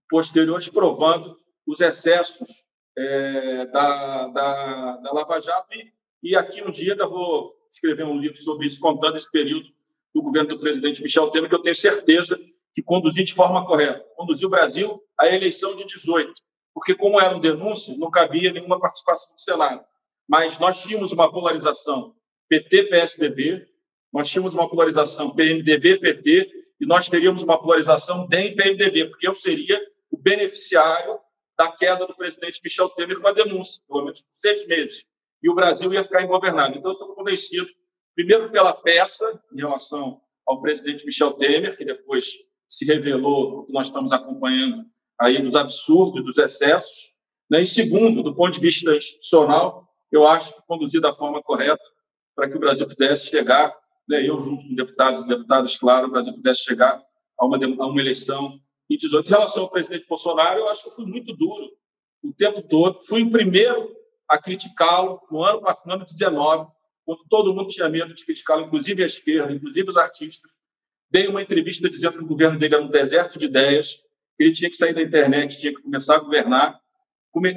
[0.08, 2.48] posteriores provando os excessos
[2.96, 5.68] é, da, da, da, Lava Jato.
[5.74, 9.68] E, e aqui um dia eu vou escrever um livro sobre isso, contando esse período
[10.14, 12.38] do governo do presidente Michel Temer, que eu tenho certeza
[12.74, 14.04] que conduziu de forma correta.
[14.16, 16.32] Conduziu o Brasil à eleição de 18,
[16.72, 19.84] porque, como eram denúncias, não cabia nenhuma participação do Senado
[20.28, 22.14] mas nós tínhamos uma polarização
[22.48, 23.66] PT-PSDB,
[24.12, 30.16] nós tínhamos uma polarização PMDB-PT e nós teríamos uma polarização DEM-PMDB, porque eu seria o
[30.16, 31.18] beneficiário
[31.56, 35.04] da queda do presidente Michel Temer com a denúncia, pelo menos por seis meses,
[35.42, 36.76] e o Brasil ia ficar ingovernado.
[36.76, 37.68] Então, eu estou convencido,
[38.14, 42.32] primeiro pela peça em relação ao presidente Michel Temer, que depois
[42.68, 44.84] se revelou, que nós estamos acompanhando
[45.20, 47.12] aí, dos absurdos, dos excessos,
[47.50, 47.62] né?
[47.62, 51.82] e segundo, do ponto de vista institucional, eu acho que conduzido da forma correta
[52.34, 53.74] para que o Brasil pudesse chegar,
[54.08, 57.02] né, eu junto com deputados e deputadas, claro, o Brasil pudesse chegar
[57.38, 59.26] a uma, a uma eleição em 18.
[59.26, 61.70] Em relação ao presidente Bolsonaro, eu acho que eu fui muito duro
[62.22, 63.00] o tempo todo.
[63.02, 63.94] Fui o primeiro
[64.28, 66.68] a criticá-lo no ano passado, no ano 19,
[67.04, 70.50] quando todo mundo tinha medo de criticá-lo, inclusive a esquerda, inclusive os artistas.
[71.10, 73.94] Dei uma entrevista dizendo que o governo dele era um deserto de ideias,
[74.36, 76.78] que ele tinha que sair da internet, tinha que começar a governar.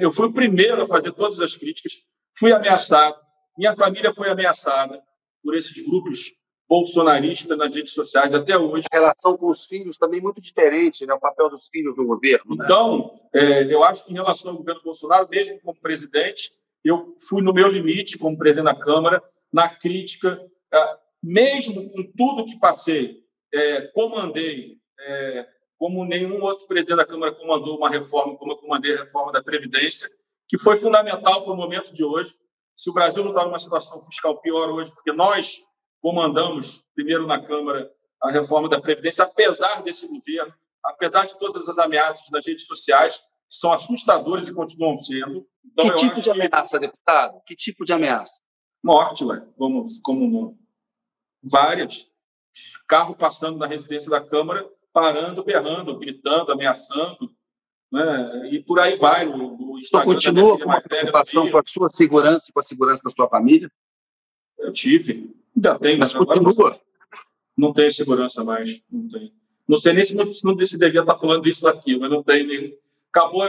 [0.00, 1.92] Eu fui o primeiro a fazer todas as críticas.
[2.38, 3.16] Fui ameaçado,
[3.56, 5.02] minha família foi ameaçada
[5.42, 6.32] por esses grupos
[6.68, 8.86] bolsonaristas nas redes sociais até hoje.
[8.90, 11.12] A relação com os filhos também muito diferente, né?
[11.12, 12.56] o papel dos filhos no governo.
[12.56, 12.64] Né?
[12.64, 16.50] Então, é, eu acho que em relação ao governo Bolsonaro, mesmo como presidente,
[16.82, 20.40] eu fui no meu limite como presidente da Câmara, na crítica,
[20.72, 23.18] é, mesmo com tudo que passei,
[23.52, 28.94] é, comandei, é, como nenhum outro presidente da Câmara comandou uma reforma, como eu comandei
[28.94, 30.08] a reforma da Previdência,
[30.52, 32.34] que foi fundamental para o momento de hoje.
[32.76, 35.62] Se o Brasil não está numa situação fiscal pior hoje, porque nós
[35.98, 37.90] comandamos, primeiro na Câmara,
[38.22, 40.52] a reforma da Previdência, apesar desse governo,
[40.84, 45.48] apesar de todas as ameaças nas redes sociais, são assustadores e continuam sendo.
[45.64, 46.86] Então, que tipo de ameaça, que...
[46.86, 47.40] deputado?
[47.46, 48.42] Que tipo de ameaça?
[48.84, 49.42] Morte, ué.
[49.56, 50.58] Como, como
[51.42, 52.10] várias.
[52.86, 57.34] Carro passando na residência da Câmara, parando, berrando, gritando, ameaçando.
[57.92, 58.48] Né?
[58.50, 59.26] E por aí vai.
[59.26, 63.02] No, no Instagram continua com uma preocupação com a sua segurança e com a segurança
[63.04, 63.70] da sua família?
[64.58, 65.30] Eu tive.
[65.54, 65.98] Ainda tenho.
[65.98, 66.80] Mas continua.
[67.54, 68.82] Não tenho segurança mais.
[68.90, 69.30] Não tenho.
[69.68, 72.22] Não sei nem se não, se não se devia estar falando disso aqui, mas não
[72.22, 72.78] tem nem.
[73.10, 73.42] Acabou.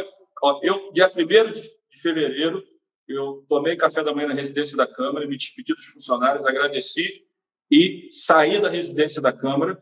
[0.44, 2.62] Ó, eu, dia 1 de, de fevereiro,
[3.08, 7.24] eu tomei café da manhã na residência da Câmara, me despedi dos funcionários, agradeci
[7.72, 9.82] e saí da residência da Câmara.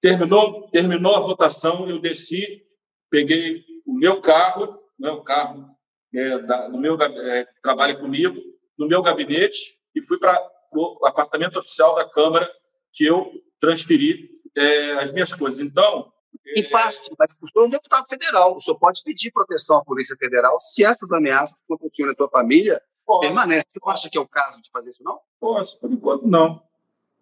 [0.00, 2.64] Terminou, terminou a votação, eu desci,
[3.10, 5.66] peguei o meu carro, né, o carro
[6.14, 8.38] é, da, do meu é, que trabalha comigo,
[8.78, 10.38] no meu gabinete e fui para
[10.70, 12.48] o apartamento oficial da Câmara
[12.92, 15.58] que eu transferi é, as minhas coisas.
[15.58, 16.12] Então.
[16.54, 18.56] E fácil, mas o senhor é um deputado federal.
[18.56, 22.12] O senhor pode pedir proteção à Polícia Federal se essas ameaças contra o senhor e
[22.12, 23.20] a sua família Posso.
[23.20, 23.70] permanecem.
[23.70, 25.18] Você acha que é o caso de fazer isso, não?
[25.40, 26.62] Posso, por enquanto não.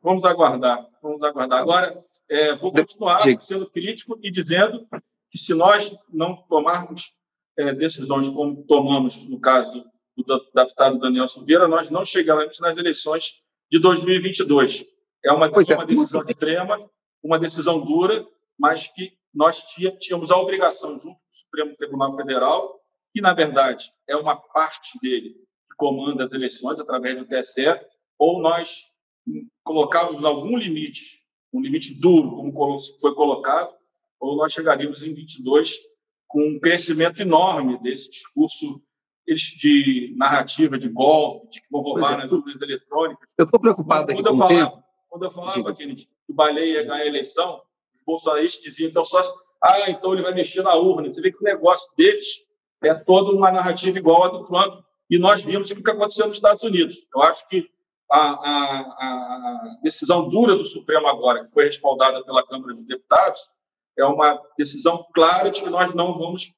[0.03, 0.85] Vamos aguardar.
[1.01, 1.61] Vamos aguardar.
[1.61, 4.87] Agora, é, vou continuar sendo crítico e dizendo
[5.37, 7.14] que se nós não tomarmos
[7.59, 9.85] é, decisões como tomamos no caso
[10.16, 13.35] do deputado Daniel Silveira, nós não chegaremos nas eleições
[13.70, 14.87] de 2022.
[15.22, 16.90] É uma, é, uma decisão extrema,
[17.22, 18.27] uma decisão dura,
[18.59, 19.62] mas que nós
[20.01, 22.81] tínhamos a obrigação, junto com o Supremo Tribunal Federal,
[23.12, 25.35] que, na verdade, é uma parte dele
[25.68, 27.79] que comanda as eleições através do TSE,
[28.18, 28.87] ou nós
[29.62, 31.20] colocávamos algum limite,
[31.53, 33.77] um limite duro, como foi colocado,
[34.27, 35.79] ou nós chegaríamos em 22
[36.27, 38.81] com um crescimento enorme desse discurso
[39.27, 43.29] de narrativa, de golpe, de que vão roubar é, nas urnas eletrônicas.
[43.39, 44.83] Eu estou preocupado aqui com o tempo.
[45.09, 47.61] Quando eu falava, Kennedy, que o Baleia ia ganhar a eleição,
[47.95, 49.21] os bolsonaristas diziam, então, só,
[49.62, 51.12] ah, então ele vai mexer na urna.
[51.12, 52.45] Você vê que o negócio deles
[52.83, 54.85] é toda uma narrativa igual a do Trump.
[55.09, 57.07] E nós vimos o que aconteceu nos Estados Unidos.
[57.15, 57.69] Eu acho que
[58.11, 63.41] a, a, a decisão dura do Supremo agora, que foi respaldada pela Câmara de Deputados,
[63.99, 66.53] é uma decisão clara de que nós não vamos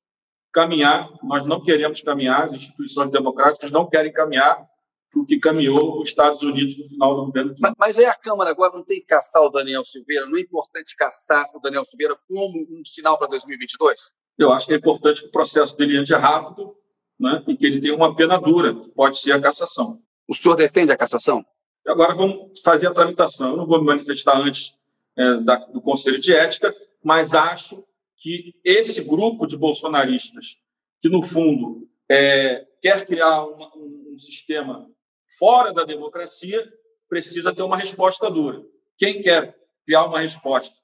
[0.53, 4.67] caminhar, nós não queremos caminhar, as instituições democráticas não querem caminhar
[5.15, 8.51] o que caminhou os Estados Unidos no final do governo Mas, mas aí a Câmara
[8.51, 10.27] agora não tem que caçar o Daniel Silveira?
[10.27, 14.13] Não é importante caçar o Daniel Silveira como um sinal para 2022?
[14.39, 16.75] Eu acho que é importante que o processo dele ande rápido
[17.19, 19.99] né, e que ele tenha uma pena dura, que pode ser a cassação.
[20.29, 21.45] O senhor defende a cassação?
[21.87, 23.51] Agora vamos fazer a tramitação.
[23.51, 24.75] Eu não vou me manifestar antes
[25.17, 27.85] é, da, do Conselho de Ética, mas acho
[28.17, 30.57] que esse grupo de bolsonaristas,
[31.01, 34.91] que no fundo é, quer criar uma, um, um sistema
[35.39, 36.67] fora da democracia,
[37.09, 38.63] precisa ter uma resposta dura.
[38.97, 39.57] Quem quer
[39.87, 40.75] criar uma resposta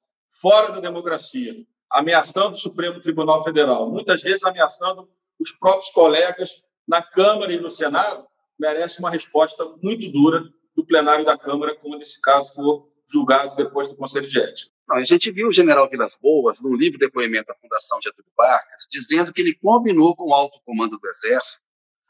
[0.41, 1.55] fora da democracia,
[1.91, 7.71] ameaçando o Supremo Tribunal Federal, muitas vezes ameaçando os próprios colegas na Câmara e no
[7.71, 8.27] Senado,
[8.59, 10.43] merece uma resposta muito dura
[10.77, 14.74] do plenário da Câmara, quando esse caso for julgado depois do Conselho de Ética.
[14.89, 18.87] Não, a gente viu o general Vilas Boas, no livro depoimento da Fundação Getúlio Vargas,
[18.91, 21.63] dizendo que ele combinou com o alto comando do Exército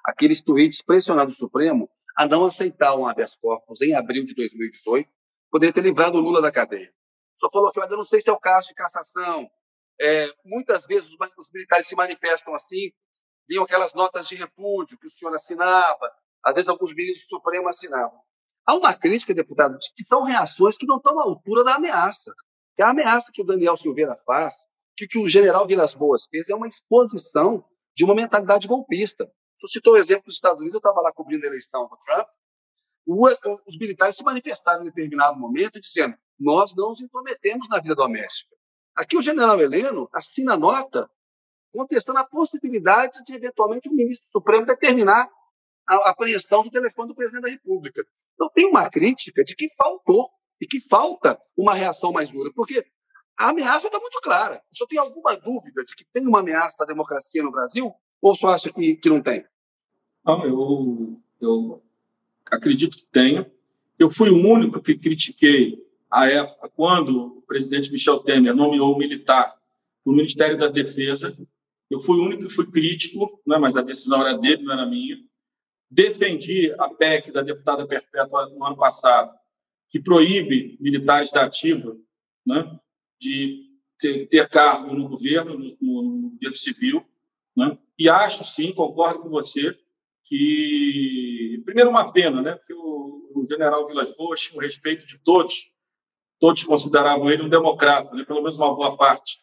[0.05, 5.09] aqueles tweets pressionando o Supremo a não aceitar um habeas corpus em abril de 2018,
[5.51, 6.93] poderia ter livrado o Lula da cadeia.
[7.37, 9.51] Só falou que eu ainda não sei se é o caso de cassação.
[10.01, 12.93] É, muitas vezes os, os militares se manifestam assim,
[13.49, 16.13] viam aquelas notas de repúdio que o senhor assinava,
[16.45, 18.21] às vezes alguns ministros do Supremo assinavam.
[18.67, 22.33] Há uma crítica, deputado, de que são reações que não estão à altura da ameaça.
[22.77, 26.49] Que a ameaça que o Daniel Silveira faz, que, que o general Vilas Boas fez,
[26.49, 27.65] é uma exposição
[27.97, 29.31] de uma mentalidade golpista.
[29.57, 32.29] Você citou o exemplo dos Estados Unidos, eu estava lá cobrindo a eleição do Trump.
[33.07, 33.29] O,
[33.67, 38.55] os militares se manifestaram em determinado momento dizendo: nós não nos intrometemos na vida doméstica.
[38.95, 41.11] Aqui o general Heleno assina nota
[41.73, 45.29] contestando a possibilidade de, eventualmente, o ministro Supremo determinar
[45.87, 48.07] a apreensão do telefone do presidente da República.
[48.35, 52.85] Então, tem uma crítica de que faltou e que falta uma reação mais dura, porque
[53.39, 54.63] a ameaça está muito clara.
[54.73, 57.93] O senhor tem alguma dúvida de que tem uma ameaça à democracia no Brasil?
[58.23, 59.45] Ou só acha que, que não tem?
[60.25, 61.83] Não, eu, eu
[62.47, 63.47] acredito que tenho.
[63.99, 68.99] Eu fui o único que critiquei a época quando o presidente Michel Temer nomeou o
[68.99, 69.49] militar
[70.03, 71.37] para o Ministério da Defesa.
[71.91, 74.87] Eu fui o único que fui crítico, né, mas a decisão era dele, não era
[74.87, 75.19] minha.
[75.91, 79.33] Defendi a PEC da deputada Perpétua no ano passado,
[79.95, 81.97] que proíbe militares da ativa
[82.45, 82.81] né,
[83.21, 83.63] de
[83.97, 87.07] ter, ter cargo no governo, no, no, no governo civil.
[87.57, 87.79] Né?
[87.97, 89.73] E acho, sim, concordo com você,
[90.25, 92.57] que, primeiro, uma pena, né?
[92.57, 95.71] porque o, o general Vilas Boas tinha o respeito de todos,
[96.41, 98.25] todos consideravam ele um democrata, né?
[98.25, 99.39] pelo menos uma boa parte.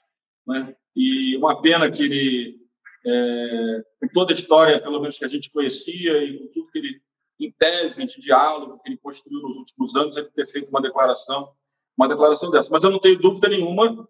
[0.46, 0.76] Né?
[0.94, 2.60] E uma pena que ele
[3.08, 6.78] é, com toda a história, pelo menos que a gente conhecia, e com tudo que
[6.78, 7.02] ele,
[7.46, 11.52] em tese, de diálogo que ele construiu nos últimos anos, ele ter feito uma declaração,
[11.98, 12.70] uma declaração dessa.
[12.72, 14.08] Mas eu não tenho dúvida nenhuma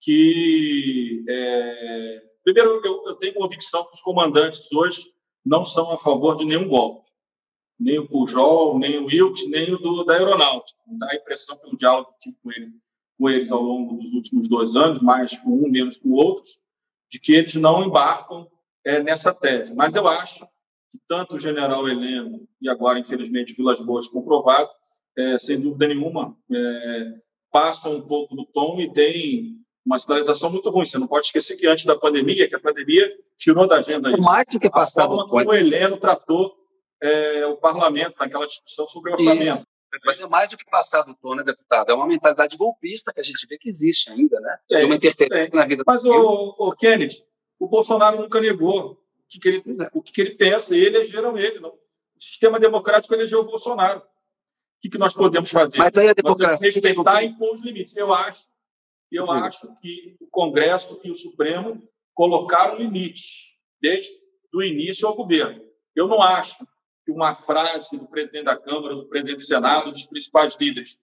[0.00, 5.04] que, é, primeiro, eu, eu tenho convicção que os comandantes hoje
[5.44, 7.10] não são a favor de nenhum golpe.
[7.78, 10.78] Nem o Pujol, nem o Wilt, nem o do, da Aeronáutica.
[10.86, 12.72] Dá a impressão, pelo diálogo que tive com, ele,
[13.18, 16.60] com eles ao longo dos últimos dois anos, mais com um, menos com outros,
[17.10, 18.48] de que eles não embarcam
[18.84, 19.74] é, nessa tese.
[19.74, 20.46] Mas eu acho
[20.94, 24.70] que tanto o general Heleno e agora, infelizmente, Vilas Boas comprovado,
[25.18, 27.12] é, sem dúvida nenhuma, é,
[27.50, 30.86] passam um pouco do tom e tem uma sinalização muito ruim.
[30.86, 34.20] Você não pode esquecer que antes da pandemia, que a pandemia tirou da agenda isso.
[34.22, 35.06] Mais do que passado.
[35.06, 36.54] A forma como o Heleno tratou
[37.02, 39.58] é, o parlamento naquela discussão sobre o orçamento.
[39.58, 39.66] Isso.
[40.04, 41.90] Mas é mais do que passar do tom, né, deputado?
[41.90, 44.56] É uma mentalidade golpista que a gente vê que existe ainda, né?
[44.70, 47.22] É, Tem uma interferência na vida Mas, o, o Kennedy,
[47.60, 49.90] o Bolsonaro nunca negou que, que ele, é.
[49.92, 51.60] o que, que, ele pensa, e elegeram ele.
[51.60, 51.70] Não.
[51.70, 54.00] O sistema democrático elegeu o Bolsonaro.
[54.00, 54.04] O
[54.80, 55.78] que, que nós podemos fazer?
[55.78, 56.70] Mas aí a democracia.
[56.70, 57.96] Respeitar e impor os limites.
[57.96, 58.48] Eu acho,
[59.10, 61.82] eu acho que o Congresso e o Supremo
[62.14, 64.12] colocaram limites desde
[64.52, 65.62] o início ao governo.
[65.94, 66.64] Eu não acho
[67.04, 70.98] que uma frase do presidente da Câmara, do presidente do Senado, dos principais líderes,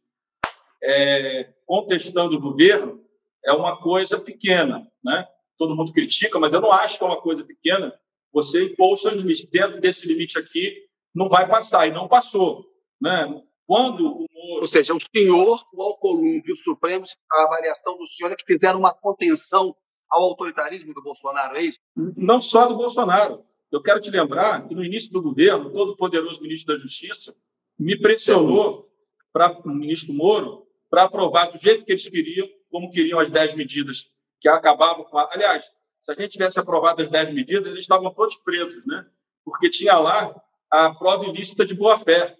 [0.82, 3.04] é, contestando o governo,
[3.46, 4.88] é uma coisa pequena.
[5.04, 5.28] Né?
[5.58, 7.94] Todo mundo critica, mas eu não acho que é uma coisa pequena
[8.34, 9.48] você impor os seus limites.
[9.50, 10.76] Dentro desse limite aqui,
[11.14, 12.66] não vai passar, e não passou.
[13.02, 13.42] Né?
[13.66, 14.62] Quando o Moro...
[14.62, 18.46] Ou seja, o senhor, o Alcolumbre e o Supremo, a avaliação do senhor é que
[18.46, 19.76] fizeram uma contenção
[20.10, 21.80] ao autoritarismo do Bolsonaro, é isso?
[21.96, 23.46] Não só do Bolsonaro.
[23.72, 27.34] Eu quero te lembrar que no início do governo, o todo-poderoso ministro da Justiça
[27.80, 28.92] me pressionou
[29.32, 33.56] para o ministro Moro para aprovar do jeito que eles queriam, como queriam as 10
[33.56, 35.30] medidas que acabavam com a...
[35.32, 39.06] Aliás, se a gente tivesse aprovado as 10 medidas, eles estavam todos presos, né?
[39.46, 40.36] Porque tinha lá
[40.70, 42.36] a prova ilícita de boa-fé,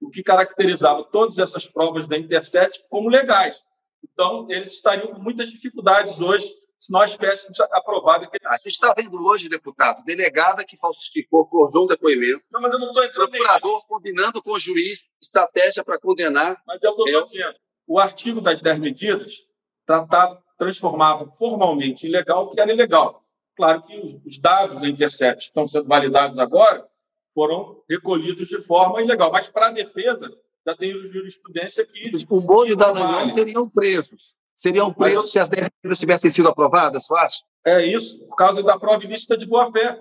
[0.00, 3.62] o que caracterizava todas essas provas da Intercept como legais.
[4.02, 8.44] Então, eles estariam com muitas dificuldades hoje se nós tivéssemos aprovado aquele.
[8.44, 12.42] A gente está vendo hoje, deputado, delegada que falsificou, forjou um depoimento.
[12.50, 16.60] Não, mas eu não estou entrando Procurador combinando com o juiz estratégia para condenar.
[16.66, 17.54] Mas eu estou dizendo.
[17.86, 19.44] O artigo das 10 medidas
[19.86, 23.24] tratava, transformava formalmente ilegal o que era ilegal.
[23.56, 26.86] Claro que os, os dados da Intercept que estão sendo validados agora
[27.34, 29.32] foram recolhidos de forma ilegal.
[29.32, 30.32] Mas para a defesa,
[30.64, 32.12] já tem jurisprudência que.
[32.30, 36.48] O Moro e o Dallagnol seriam presos seriam presos se as 10 medidas tivessem sido
[36.48, 37.42] aprovadas, você acha?
[37.66, 39.98] É isso, por causa da prova ilícita de boa-fé.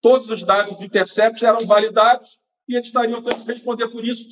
[0.00, 4.28] Todos os dados do Intercept eram validados e eles estariam tendo que responder por isso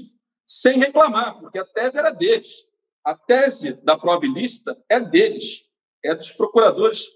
[0.46, 2.64] sem reclamar, porque a tese era deles.
[3.06, 5.62] A tese da prova ilícita é deles,
[6.04, 7.06] é dos procuradores,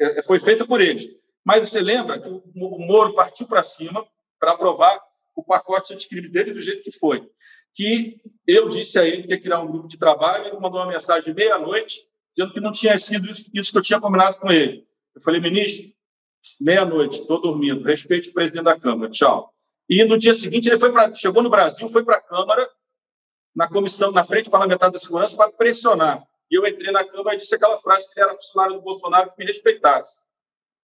[0.00, 1.06] é, é foi feita por eles.
[1.44, 2.42] Mas você lembra que o
[2.78, 4.04] Moro partiu para cima
[4.40, 4.98] para aprovar
[5.36, 7.28] o pacote anticrime dele do jeito que foi
[7.74, 10.92] que eu disse a ele que ia criar um grupo de trabalho, ele mandou uma
[10.92, 12.00] mensagem meia-noite,
[12.34, 14.86] dizendo que não tinha sido isso, isso, que eu tinha combinado com ele.
[15.14, 15.92] Eu falei, ministro,
[16.60, 19.52] meia-noite, estou dormindo, respeite o presidente da Câmara, tchau.
[19.88, 22.68] E no dia seguinte ele foi pra, chegou no Brasil, foi para a Câmara,
[23.54, 26.26] na comissão, na frente parlamentar da segurança, para pressionar.
[26.50, 29.30] E eu entrei na Câmara e disse aquela frase que ele era funcionário do Bolsonaro
[29.30, 30.18] que me respeitasse.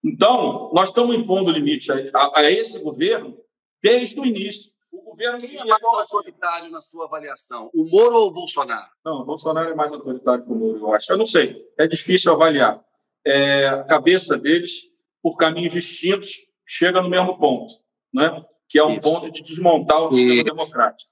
[0.03, 3.39] Então, nós estamos impondo limite a, a, a esse governo
[3.83, 4.71] desde o início.
[4.91, 8.91] O governo Quem é mais autoritário na sua avaliação, o Moro ou o Bolsonaro?
[9.05, 11.13] Não, o Bolsonaro é mais autoritário que o Moro, eu acho.
[11.13, 12.83] Eu não sei, é difícil avaliar.
[13.25, 14.89] É, a cabeça deles,
[15.23, 17.75] por caminhos distintos, chega no mesmo ponto,
[18.13, 18.45] né?
[18.69, 19.03] que é um Isso.
[19.03, 20.45] ponto de desmontar o sistema Isso.
[20.45, 21.11] democrático.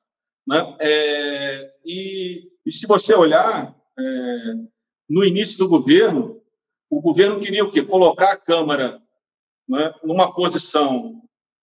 [0.48, 0.76] Né?
[0.80, 4.54] É, e, e, se você olhar, é,
[5.06, 6.40] no início do governo,
[6.88, 7.82] o governo queria o quê?
[7.82, 8.98] Colocar a Câmara
[9.68, 11.20] né, numa posição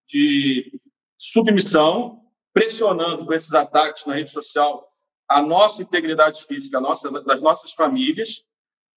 [0.06, 0.78] de
[1.16, 2.20] submissão,
[2.52, 4.86] pressionando com esses ataques na rede social
[5.26, 8.44] a nossa integridade física, a nossa, das nossas famílias,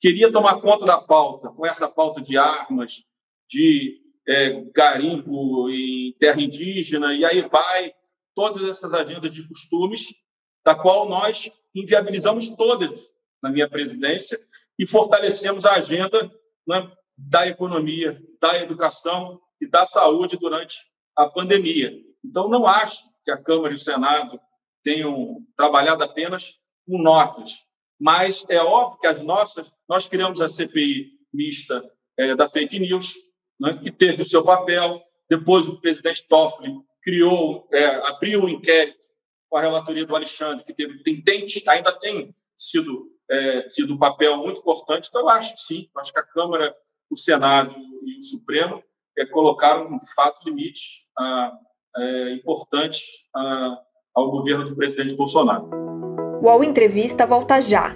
[0.02, 3.04] queria tomar conta da pauta, com essa pauta de armas,
[3.50, 7.94] de é, garimpo em terra indígena, e aí vai
[8.38, 10.14] todas essas agendas de costumes,
[10.64, 13.10] da qual nós inviabilizamos todas
[13.42, 14.38] na minha presidência
[14.78, 16.32] e fortalecemos a agenda
[16.68, 20.86] né, da economia, da educação e da saúde durante
[21.16, 21.92] a pandemia.
[22.24, 24.40] Então, não acho que a Câmara e o Senado
[24.84, 26.54] tenham trabalhado apenas
[26.88, 27.66] com notas,
[28.00, 29.72] mas é óbvio que as nossas.
[29.90, 31.84] Nós criamos a CPI mista
[32.16, 33.16] é, da fake news,
[33.60, 35.02] né, que teve o seu papel.
[35.28, 36.72] Depois, o presidente Toffoli
[37.08, 39.00] criou, é, abriu um inquérito
[39.50, 43.98] com a relatoria do Alexandre, que teve, tem, tem ainda tem sido, é, sido um
[43.98, 45.08] papel muito importante.
[45.08, 46.76] Então, eu acho que sim, acho que a Câmara,
[47.10, 48.84] o Senado e o Supremo
[49.18, 51.58] é, colocaram um fato limite a,
[51.96, 53.02] é, importante
[53.34, 53.82] a,
[54.14, 55.70] ao governo do presidente Bolsonaro.
[56.42, 57.96] O UOL Entrevista volta já.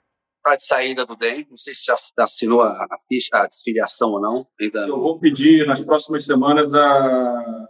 [0.41, 1.47] para de saída do DEM.
[1.49, 4.47] Não sei se já assinou a, a, ficha, a desfiliação ou não.
[4.59, 7.67] Ainda Eu vou pedir nas próximas semanas a,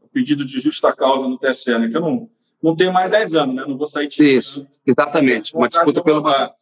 [0.00, 1.88] o pedido de justa causa no TSE, né?
[1.88, 2.30] que eu não,
[2.62, 3.64] não tenho mais 10 anos, né?
[3.66, 4.22] não vou sair de.
[4.22, 5.54] Isso, exatamente.
[5.54, 6.60] Uma disputa pelo mandato.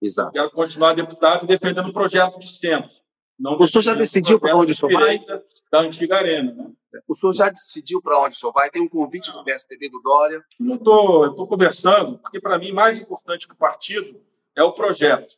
[0.00, 0.32] Exato.
[0.32, 3.04] Quero continuar deputado defendendo o projeto de centro.
[3.38, 5.18] Não o senhor já decidiu para onde o senhor vai?
[5.70, 6.52] Da antiga arena.
[6.52, 6.70] Né?
[7.08, 8.70] O senhor já decidiu para onde o senhor vai?
[8.70, 10.44] Tem um convite do PSTB do Dória?
[10.60, 14.20] Não estou, estou conversando, porque para mim mais importante que o partido
[14.56, 15.34] é o projeto.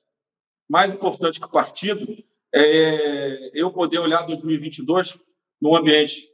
[0.68, 2.06] Mais importante que o partido
[2.54, 5.18] é eu poder olhar 2022
[5.60, 6.28] num ambiente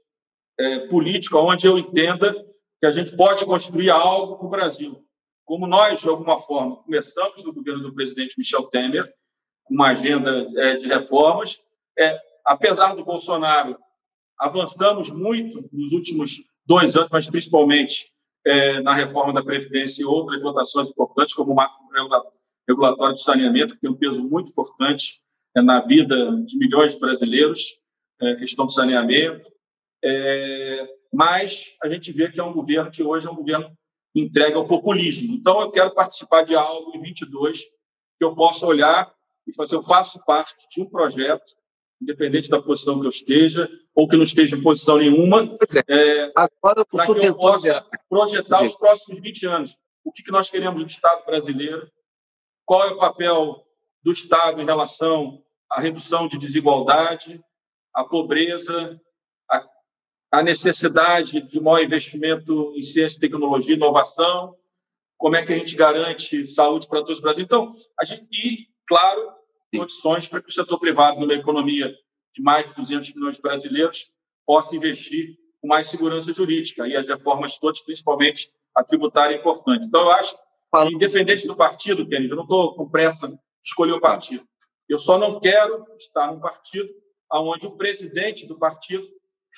[0.59, 2.35] é, político onde eu entenda
[2.81, 5.05] que a gente pode construir algo para o Brasil.
[5.45, 9.13] Como nós, de alguma forma, começamos no governo do presidente Michel Temer,
[9.71, 11.61] uma agenda é, de reformas,
[11.99, 13.79] é, apesar do Bolsonaro,
[14.39, 18.13] avançamos muito nos últimos dois anos, mas principalmente
[18.45, 21.83] é, na reforma da Previdência e outras votações importantes, como o marco
[22.69, 25.21] regulatório de saneamento, que tem um peso muito importante
[25.57, 27.81] é, na vida de milhões de brasileiros,
[28.21, 29.51] é, questão do saneamento.
[30.05, 33.71] É, mas a gente vê que é um governo que hoje é um governo
[34.15, 35.35] entregue ao populismo.
[35.35, 39.13] Então, eu quero participar de algo em 22 que eu possa olhar
[39.47, 41.53] e fazer, eu faço parte de um projeto,
[42.01, 45.57] independente da posição que eu esteja, ou que não esteja em posição nenhuma,
[45.89, 49.77] é, é para que eu possa projetar os próximos 20 anos.
[50.05, 51.89] O que, que nós queremos do Estado brasileiro,
[52.73, 53.67] qual é o papel
[54.03, 57.39] do Estado em relação à redução de desigualdade,
[57.93, 58.99] à pobreza,
[59.47, 59.63] à,
[60.31, 64.57] à necessidade de maior investimento em ciência, tecnologia e inovação,
[65.19, 67.45] como é que a gente garante saúde para todos os brasileiros.
[67.45, 69.21] Então, a gente, e, claro,
[69.77, 71.95] condições para que o setor privado, numa economia
[72.35, 74.11] de mais de 200 milhões de brasileiros,
[74.47, 76.89] possa investir com mais segurança jurídica.
[76.89, 79.89] E as reformas todas, principalmente a tributária, é importante.
[79.89, 80.35] Então, eu acho
[80.91, 84.47] Independente do partido, Kennedy, eu não estou com pressa de escolher o partido.
[84.89, 86.89] Eu só não quero estar num partido
[87.31, 89.07] onde o presidente do partido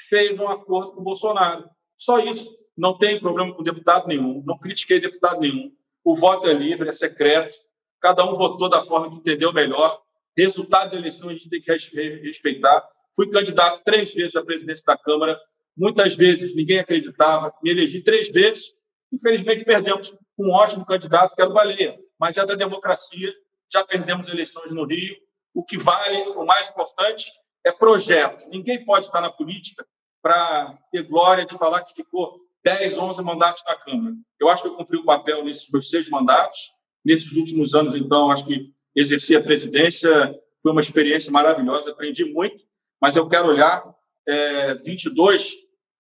[0.09, 1.69] fez um acordo com o Bolsonaro.
[1.97, 2.53] Só isso.
[2.77, 4.43] Não tem problema com deputado nenhum.
[4.45, 5.73] Não critiquei deputado nenhum.
[6.03, 7.55] O voto é livre, é secreto.
[8.01, 10.01] Cada um votou da forma que entendeu melhor.
[10.37, 12.85] Resultado da eleição a gente tem que respeitar.
[13.15, 15.39] Fui candidato três vezes à presidência da Câmara.
[15.77, 17.55] Muitas vezes ninguém acreditava.
[17.63, 18.75] Me elegi três vezes
[19.15, 23.33] Infelizmente, perdemos um ótimo candidato, que era o Baleia, mas é da democracia,
[23.73, 25.17] já perdemos eleições no Rio.
[25.53, 27.31] O que vale, o mais importante,
[27.65, 28.49] é projeto.
[28.49, 29.87] Ninguém pode estar na política
[30.23, 34.15] para ter glória de falar que ficou 10, 11 mandatos na Câmara.
[34.41, 36.73] Eu acho que eu cumpri o papel nesses meus seis mandatos.
[37.05, 42.65] Nesses últimos anos, então, acho que exercer a presidência foi uma experiência maravilhosa, aprendi muito,
[42.99, 43.85] mas eu quero olhar
[44.27, 45.53] é, 22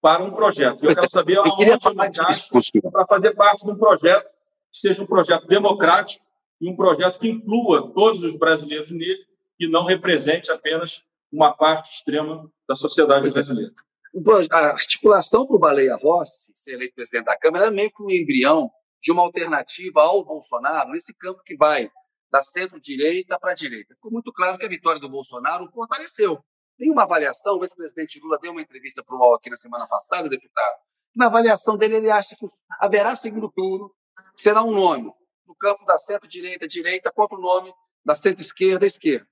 [0.04, 0.84] para um projeto.
[0.84, 2.50] Eu quero saber eu aonde eu encaixo
[2.92, 4.28] para fazer parte de um projeto
[4.70, 6.22] que seja um projeto democrático
[6.60, 9.24] e um projeto que inclua todos os brasileiros nele
[9.58, 11.02] e não represente apenas
[11.32, 13.40] uma parte extrema da sociedade pois é.
[13.40, 13.72] brasileira.
[13.72, 14.54] É.
[14.54, 18.10] A articulação para o Baleia Rossi ser eleito presidente da Câmara é meio que um
[18.10, 18.70] embrião
[19.02, 21.90] de uma alternativa ao Bolsonaro nesse campo que vai
[22.30, 23.94] da centro-direita para a direita.
[23.94, 26.44] Ficou muito claro que a vitória do Bolsonaro fortaleceu.
[26.76, 29.86] Tem uma avaliação, o ex-presidente Lula deu uma entrevista para o UOL aqui na semana
[29.86, 30.76] passada, deputado.
[31.14, 32.46] Na avaliação dele, ele acha que
[32.80, 33.94] haverá segundo turno,
[34.34, 35.12] será um nome
[35.46, 37.72] no campo da centro-direita, direita, contra o nome
[38.04, 39.28] da centro-esquerda, esquerda.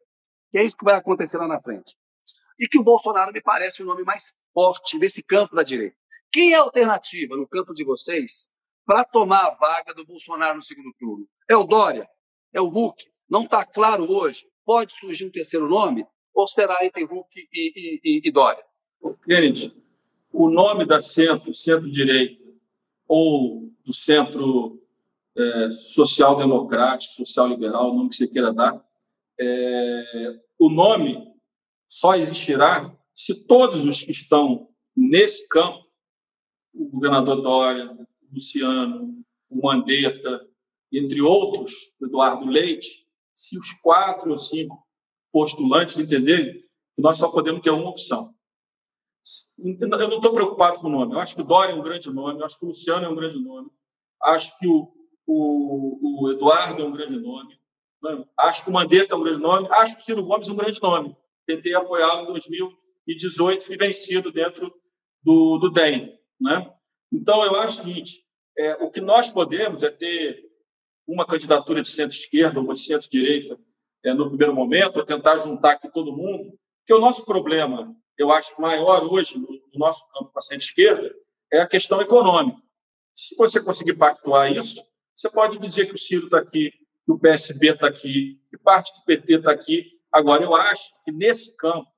[0.51, 1.97] Que é isso que vai acontecer lá na frente.
[2.59, 5.97] E que o Bolsonaro me parece o nome mais forte nesse campo da direita.
[6.31, 8.49] Quem é a alternativa no campo de vocês
[8.87, 11.27] para tomar a vaga do Bolsonaro no segundo turno?
[11.51, 12.09] É o Dória?
[12.55, 13.03] É o Huck?
[13.29, 14.47] Não está claro hoje.
[14.65, 16.07] Pode surgir um terceiro nome?
[16.35, 18.65] Ou será entre Huck e, e, e, e Dória?
[19.25, 19.75] Kennedy,
[20.33, 22.43] o nome da centro, centro-direita,
[23.07, 24.83] ou do centro
[25.37, 28.83] é, social-democrático, social-liberal, o nome que você queira dar,
[29.39, 31.33] é, o nome
[31.89, 35.87] só existirá se todos os que estão nesse campo,
[36.75, 40.47] o governador Dória, o Luciano, o Mandetta,
[40.91, 44.87] entre outros, Eduardo Leite, se os quatro ou cinco
[45.33, 46.61] postulantes entenderem
[46.95, 48.35] que nós só podemos ter uma opção.
[49.59, 51.15] Eu não estou preocupado com o nome.
[51.15, 53.09] Eu acho que o Dória é um grande nome, eu acho que o Luciano é
[53.09, 53.71] um grande nome,
[54.23, 54.93] acho que o,
[55.27, 57.59] o, o Eduardo é um grande nome,
[58.03, 58.25] né?
[58.39, 60.57] acho que o Mandetta é um grande nome, acho que o Ciro Gomes é um
[60.57, 61.17] grande nome.
[61.47, 64.75] Tentei apoiá-lo em 2018, fui vencido dentro
[65.23, 66.19] do, do DEM.
[66.41, 66.73] Né?
[67.13, 68.25] Então, eu acho o seguinte:
[68.57, 70.51] é, o que nós podemos é ter
[71.07, 73.59] uma candidatura de centro-esquerda ou de centro-direita
[74.05, 78.61] é, no primeiro momento, tentar juntar aqui todo mundo, que o nosso problema, eu acho,
[78.61, 81.15] maior hoje no, no nosso campo para centro-esquerda
[81.53, 82.61] é a questão econômica.
[83.15, 84.83] Se você conseguir pactuar isso,
[85.15, 86.73] você pode dizer que o Ciro está aqui,
[87.05, 89.87] que o PSB está aqui, que parte do PT está aqui.
[90.11, 91.89] Agora, eu acho que nesse campo,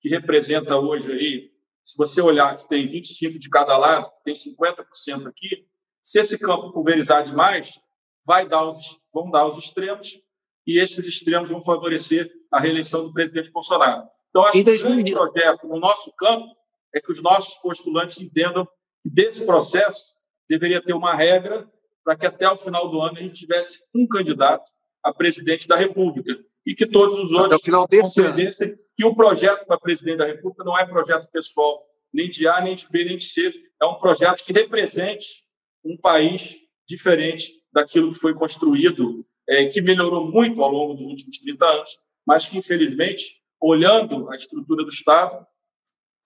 [0.00, 1.50] que representa hoje aí,
[1.84, 5.66] se você olhar que tem 25 de cada lado, tem 50% aqui,
[6.02, 7.78] se esse campo pulverizar demais,
[8.24, 10.20] vai dar os, vão dar os extremos
[10.66, 14.08] e esses extremos vão favorecer a reeleição do presidente Bolsonaro.
[14.30, 16.46] Então, acho que o grande projeto no nosso campo
[16.94, 18.66] é que os nossos postulantes entendam
[19.02, 20.14] que desse processo
[20.48, 21.70] deveria ter uma regra
[22.04, 24.70] para que até o final do ano a gente tivesse um candidato
[25.02, 30.18] a presidente da República e que todos os outros compreendessem que o projeto para presidente
[30.18, 33.52] da República não é projeto pessoal, nem de A, nem de B, nem de C,
[33.80, 35.44] é um projeto que represente
[35.84, 36.56] um país
[36.88, 41.98] diferente daquilo que foi construído, é, que melhorou muito ao longo dos últimos 30 anos,
[42.26, 45.46] mas que, infelizmente, olhando a estrutura do Estado,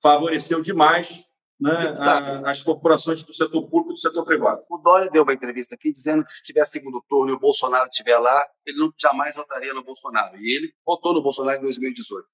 [0.02, 1.24] favoreceu demais
[1.60, 4.62] né, a, as corporações do setor público e do setor privado.
[4.70, 7.88] O Dória deu uma entrevista aqui dizendo que se tiver segundo turno e o Bolsonaro
[7.90, 10.38] estiver lá, ele não, jamais votaria no Bolsonaro.
[10.38, 12.26] E ele votou no Bolsonaro em 2018.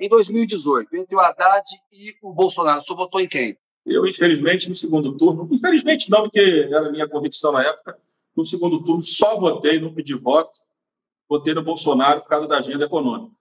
[0.00, 3.56] Em 2018, entre o Haddad e o Bolsonaro, o senhor votou em quem?
[3.86, 7.96] Eu, infelizmente, no segundo turno, infelizmente não, porque era a minha convicção na época,
[8.36, 10.58] no segundo turno só votei, não pedi voto,
[11.28, 13.34] votei no Bolsonaro por causa da agenda econômica.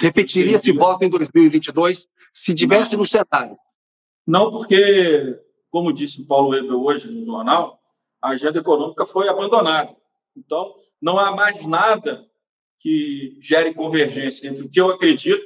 [0.00, 3.56] Repetiria esse voto em 2022 se tivesse no cenário?
[4.26, 5.38] Não, porque,
[5.70, 7.80] como disse o Paulo Weber hoje no jornal,
[8.20, 9.94] a agenda econômica foi abandonada.
[10.36, 12.26] Então, não há mais nada
[12.78, 15.44] que gere convergência entre o que eu acredito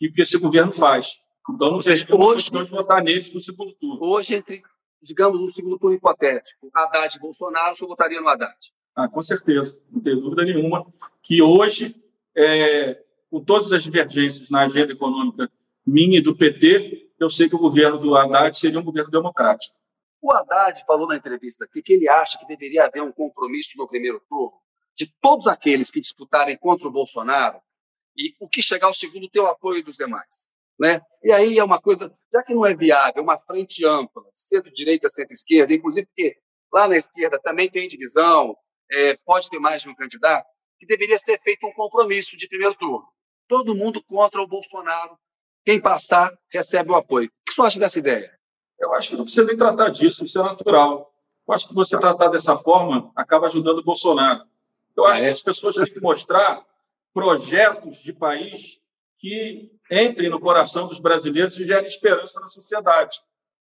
[0.00, 1.18] e o que esse governo faz.
[1.50, 3.98] Então, não seja, hoje de votar neles no segundo turno.
[4.02, 4.62] Hoje, entre,
[5.02, 8.56] digamos, um segundo turno hipotético, Haddad e Bolsonaro, o senhor votaria no Haddad?
[8.94, 10.86] Ah, com certeza, não tenho dúvida nenhuma
[11.22, 11.94] que hoje,
[12.36, 15.50] é, com todas as divergências na agenda econômica
[15.86, 19.74] minha e do PT, eu sei que o governo do Haddad seria um governo democrático.
[20.20, 23.86] O Haddad falou na entrevista aqui que ele acha que deveria haver um compromisso no
[23.86, 24.58] primeiro turno
[24.94, 27.60] de todos aqueles que disputarem contra o Bolsonaro
[28.16, 30.50] e o que chegar ao segundo ter o apoio dos demais.
[30.78, 31.00] Né?
[31.22, 35.72] E aí é uma coisa, já que não é viável, uma frente ampla, centro-direita, centro-esquerda,
[35.74, 36.36] inclusive porque
[36.72, 38.56] lá na esquerda também tem divisão,
[38.90, 40.46] é, pode ter mais de um candidato,
[40.78, 43.04] que deveria ser feito um compromisso de primeiro turno.
[43.48, 45.18] Todo mundo contra o Bolsonaro,
[45.64, 47.26] quem passar recebe o apoio.
[47.26, 48.38] O que você acha dessa ideia?
[48.78, 51.12] Eu acho que não precisa nem tratar disso, isso é natural.
[51.46, 54.44] Eu acho que você tratar dessa forma acaba ajudando o Bolsonaro.
[54.96, 55.28] Eu acho ah, é?
[55.28, 56.64] que as pessoas têm que mostrar
[57.12, 58.80] projetos de país
[59.18, 63.18] que entrem no coração dos brasileiros e gerem esperança na sociedade.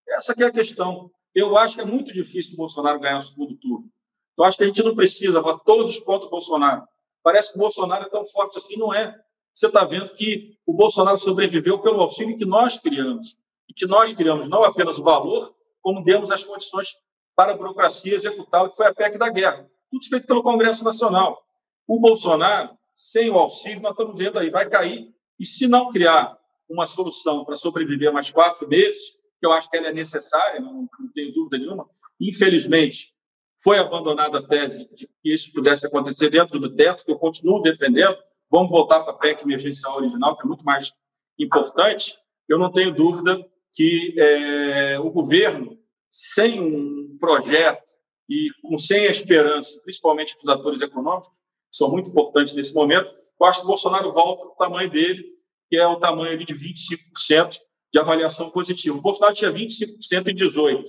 [0.08, 1.12] Essa é a questão.
[1.34, 3.90] Eu acho que é muito difícil o Bolsonaro ganhar o segundo turno.
[4.38, 6.84] Eu acho que a gente não precisa votar todos contra o Bolsonaro.
[7.24, 9.16] Parece que o Bolsonaro é tão forte assim, não é.
[9.54, 13.38] Você está vendo que o Bolsonaro sobreviveu pelo auxílio que nós criamos.
[13.68, 16.96] E que nós criamos não apenas o valor, como demos as condições
[17.36, 19.68] para a burocracia executá-lo, que foi a PEC da guerra.
[19.90, 21.44] Tudo feito pelo Congresso Nacional.
[21.88, 26.38] O Bolsonaro, sem o auxílio, nós estamos vendo aí, vai cair e se não criar
[26.70, 30.88] uma solução para sobreviver mais quatro meses, que eu acho que ela é necessária, não,
[31.00, 31.88] não tenho dúvida nenhuma,
[32.20, 33.14] infelizmente,
[33.62, 37.62] foi abandonada a tese de que isso pudesse acontecer dentro do teto, que eu continuo
[37.62, 38.18] defendendo.
[38.50, 40.94] Vamos voltar para a PEC emergencial original, que é muito mais
[41.40, 42.18] importante.
[42.48, 45.78] Eu não tenho dúvida que é, o governo,
[46.10, 47.84] sem um projeto
[48.30, 53.10] e com sem a esperança, principalmente dos atores econômicos, que são muito importantes nesse momento,
[53.40, 55.24] eu acho que o Bolsonaro volta para o tamanho dele,
[55.70, 57.58] que é o tamanho de 25%
[57.94, 58.98] de avaliação positiva.
[58.98, 60.86] O Bolsonaro tinha 25% em 18%.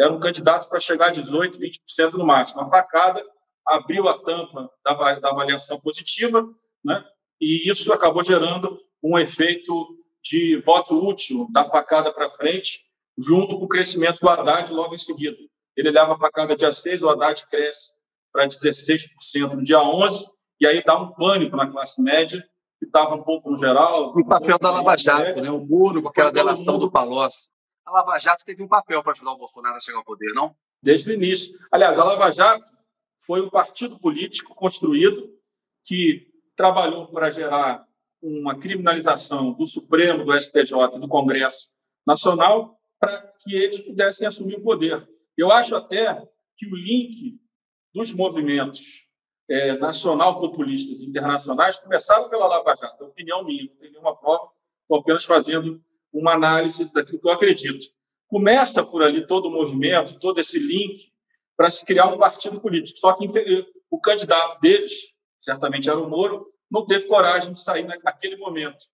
[0.00, 2.60] Era um candidato para chegar a 18%, 20% no máximo.
[2.60, 3.24] A facada
[3.66, 6.48] abriu a tampa da, da avaliação positiva,
[6.84, 7.04] né?
[7.40, 12.80] e isso acabou gerando um efeito de voto útil da facada para frente,
[13.16, 15.36] junto com o crescimento do Haddad logo em seguida.
[15.76, 17.92] Ele leva a facada dia 6, o Haddad cresce
[18.32, 19.08] para 16%
[19.54, 20.26] no dia 11,
[20.60, 22.44] e aí dá um pânico na classe média,
[22.78, 24.12] que estava um pouco no geral.
[24.16, 25.50] O papel da Lava Jato, né?
[25.50, 27.48] o muro com aquela delação do Palocci.
[27.84, 30.54] A Lava Jato teve um papel para ajudar o Bolsonaro a chegar ao poder, não?
[30.82, 31.58] Desde o início.
[31.72, 32.64] Aliás, a Lava Jato
[33.26, 35.28] foi um partido político construído
[35.84, 37.86] que trabalhou para gerar
[38.20, 41.68] uma criminalização do Supremo, do STJ, do Congresso
[42.06, 45.08] Nacional, para que eles pudessem assumir o poder.
[45.36, 47.40] Eu acho até que o link
[47.94, 49.07] dos movimentos
[49.48, 53.02] é, nacional populistas internacionais começaram pela Lava Jato.
[53.02, 54.50] É opinião minha, não tem nenhuma prova,
[54.82, 55.82] estou apenas fazendo
[56.12, 57.86] uma análise daquilo que eu acredito.
[58.26, 61.12] Começa por ali todo o movimento, todo esse link
[61.56, 62.98] para se criar um partido político.
[62.98, 63.26] Só que
[63.90, 68.84] o candidato deles, certamente era o Moro, não teve coragem de sair naquele momento.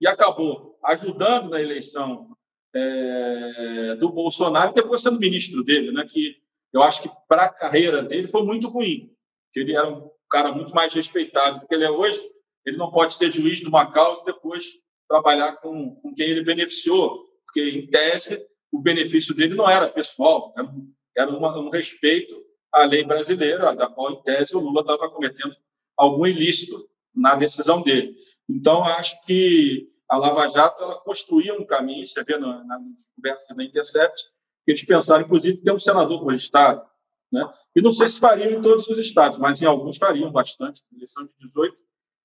[0.00, 2.36] E acabou ajudando na eleição
[2.74, 6.36] é, do Bolsonaro, depois sendo ministro dele, né, que
[6.72, 9.11] eu acho que para a carreira dele foi muito ruim,
[9.52, 12.18] porque ele era um cara muito mais respeitado do que ele é hoje.
[12.64, 14.64] Ele não pode ser juiz de uma causa e depois
[15.06, 18.42] trabalhar com, com quem ele beneficiou, porque, em tese,
[18.72, 20.72] o benefício dele não era pessoal, era,
[21.14, 22.34] era uma, um respeito
[22.72, 25.54] à lei brasileira, da qual, em tese, o Lula estava cometendo
[25.94, 28.16] algum ilícito na decisão dele.
[28.48, 32.80] Então, acho que a Lava Jato ela construía um caminho, você vê na, na
[33.14, 34.22] conversa da Intercept,
[34.64, 36.82] que eles pensaram, inclusive, ter um senador por estado.
[37.30, 37.46] Né?
[37.74, 40.82] E não sei se fariam em todos os estados, mas em alguns fariam bastante.
[40.90, 41.74] Na eleição de 18,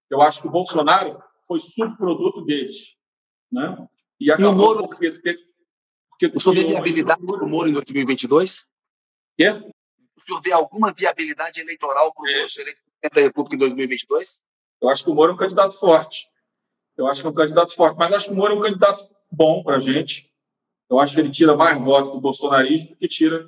[0.09, 2.95] eu acho que o Bolsonaro foi subproduto deles.
[3.51, 3.87] Né?
[4.19, 4.87] E, e o Moro...
[4.87, 5.11] Porque,
[6.09, 8.65] porque, o senhor vê viabilidade para o Moro em 2022?
[9.37, 9.49] Quê?
[9.51, 12.81] O senhor vê alguma viabilidade eleitoral para o Moro ser eleito
[13.13, 14.41] da República em 2022?
[14.81, 16.27] Eu acho que o Moro é um candidato forte.
[16.97, 19.07] Eu acho que é um candidato forte, mas acho que o Moro é um candidato
[19.31, 20.29] bom para a gente.
[20.89, 23.47] Eu acho que ele tira mais votos do bolsonarismo do que tira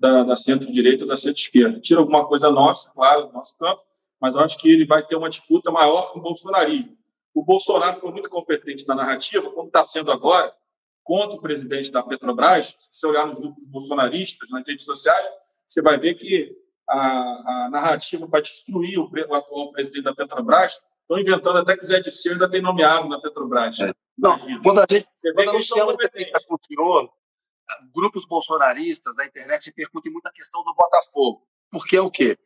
[0.00, 1.78] da, da centro-direita ou da centro-esquerda.
[1.78, 3.82] Tira alguma coisa nossa, claro, do nosso campo,
[4.18, 6.96] mas eu acho que ele vai ter uma disputa maior com o bolsonarismo.
[7.34, 10.52] O Bolsonaro foi muito competente na narrativa, como está sendo agora,
[11.04, 12.76] contra o presidente da Petrobras.
[12.78, 15.28] Se você olhar nos grupos bolsonaristas, nas redes sociais,
[15.68, 16.56] você vai ver que
[16.88, 21.84] a, a narrativa para destruir o, o, atual presidente da Petrobras, estão inventando até que
[21.84, 23.78] o Zé Disseu ainda tem nomeado na Petrobras.
[23.80, 23.92] É.
[24.18, 27.10] Não, quando a gente, quando anunciamos a com o senhor,
[27.92, 31.46] grupos bolsonaristas da internet repercutem muito a questão do Botafogo.
[31.70, 32.38] Porque é o quê?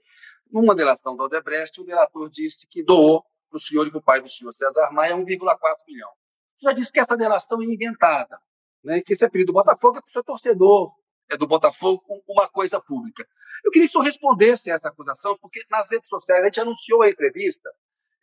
[0.50, 4.02] Numa delação da Odebrecht, o delator disse que doou para o senhor e para o
[4.02, 5.26] pai do senhor César Maia 1,4
[5.86, 6.10] milhão.
[6.62, 8.38] Já disse que essa delação é inventada,
[8.82, 9.00] né?
[9.00, 10.92] que esse apelido do Botafogo é para o seu torcedor,
[11.30, 13.26] é do Botafogo uma coisa pública.
[13.64, 16.60] Eu queria que o senhor respondesse a essa acusação, porque nas redes sociais a gente
[16.60, 17.70] anunciou a entrevista.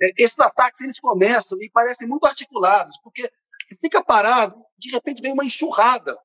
[0.01, 3.31] É, esses ataques eles começam e parecem muito articulados, porque
[3.79, 6.17] fica parado, de repente vem uma enxurrada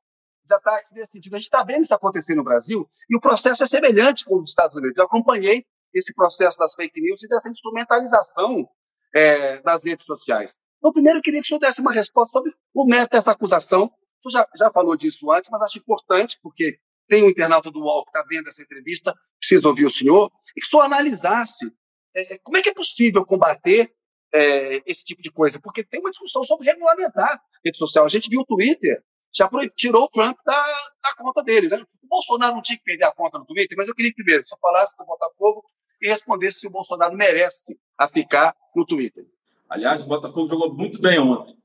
[0.47, 1.35] de ataques nesse sentido.
[1.35, 4.51] A gente está vendo isso acontecer no Brasil e o processo é semelhante com os
[4.51, 4.97] Estados Unidos.
[4.97, 8.69] Eu acompanhei esse processo das fake news e dessa instrumentalização
[9.15, 10.59] é, das redes sociais.
[10.79, 13.91] Então, primeiro, eu queria que o senhor desse uma resposta sobre o mérito dessa acusação
[14.27, 16.79] Tu já, já falou disso antes, mas acho importante, porque
[17.09, 20.61] tem um internauta do UOL que está vendo essa entrevista, precisa ouvir o senhor, e
[20.61, 21.73] que o senhor analisasse
[22.13, 23.89] é, é, como é que é possível combater
[24.35, 28.05] é, esse tipo de coisa, porque tem uma discussão sobre regulamentar rede social.
[28.05, 29.01] A gente viu o Twitter,
[29.37, 30.65] já tirou o Trump da,
[31.03, 31.69] da conta dele.
[31.69, 31.85] Né?
[32.03, 34.47] O Bolsonaro não tinha que perder a conta no Twitter, mas eu queria que primeiro
[34.47, 35.65] só falasse do Botafogo
[36.01, 39.27] e respondesse se o Bolsonaro merece a ficar no Twitter.
[39.69, 41.57] Aliás, o Botafogo jogou muito bem ontem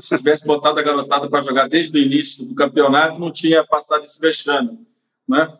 [0.00, 4.04] se tivesse botado a garotada para jogar desde o início do campeonato, não tinha passado
[4.04, 4.86] esse vexame.
[5.28, 5.58] Né?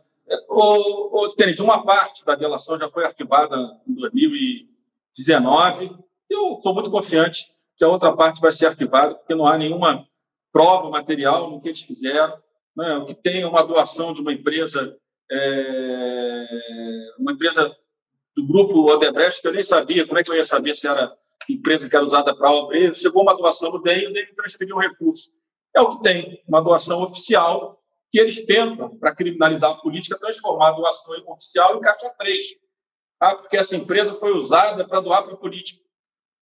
[0.49, 3.57] O, o, diferente, uma parte da delação já foi arquivada
[3.87, 5.91] em 2019.
[6.29, 10.07] Eu estou muito confiante que a outra parte vai ser arquivada, porque não há nenhuma
[10.53, 12.39] prova material no que eles fizeram.
[12.77, 12.97] Né?
[12.97, 14.97] O que tem uma doação de uma empresa,
[15.31, 16.47] é,
[17.19, 17.75] uma empresa
[18.37, 21.13] do grupo Odebrecht, que eu nem sabia, como é que eu ia saber se era
[21.49, 24.77] empresa que era usada para obra, chegou uma doação do DEM e o DEM transferiu
[24.77, 25.31] um recurso.
[25.75, 27.81] É o que tem, uma doação oficial
[28.11, 32.45] que eles tentam, para criminalizar a política, transformar a doação oficial em caixa 3.
[33.21, 35.88] Ah, porque essa empresa foi usada para doar para o político.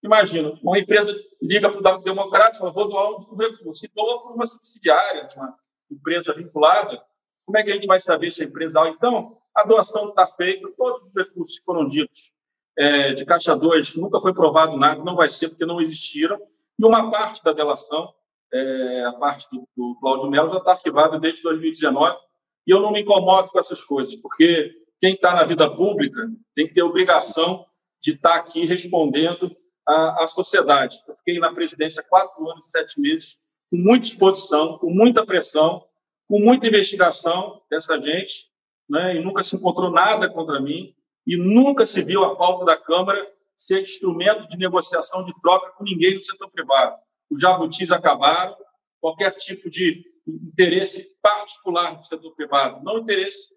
[0.07, 4.31] Imagina, uma empresa liga para o democrático, fala, vou doar um recurso, e doa para
[4.31, 5.53] uma subsidiária, uma
[5.91, 7.03] empresa vinculada.
[7.45, 8.87] Como é que a gente vai saber se é empresa...
[8.87, 12.31] Então, a doação está feita, todos os recursos foram ditos
[12.77, 16.39] é, de Caixa 2 nunca foi provado nada, não vai ser porque não existiram,
[16.79, 18.13] e uma parte da delação,
[18.53, 22.17] é, a parte do, do Cláudio Melo, já está arquivada desde 2019,
[22.65, 26.67] e eu não me incomodo com essas coisas, porque quem está na vida pública tem
[26.67, 27.65] que ter obrigação
[28.01, 29.51] de estar tá aqui respondendo
[29.87, 31.01] à sociedade.
[31.07, 33.37] Eu fiquei na presidência quatro anos e sete meses,
[33.69, 35.85] com muita exposição, com muita pressão,
[36.27, 38.47] com muita investigação dessa gente,
[38.89, 40.93] né, e nunca se encontrou nada contra mim
[41.25, 43.25] e nunca se viu a pauta da Câmara
[43.55, 46.95] ser instrumento de negociação de troca com ninguém do setor privado.
[47.29, 48.55] Os jabutis acabaram,
[49.01, 53.49] qualquer tipo de interesse particular do setor privado, não interesse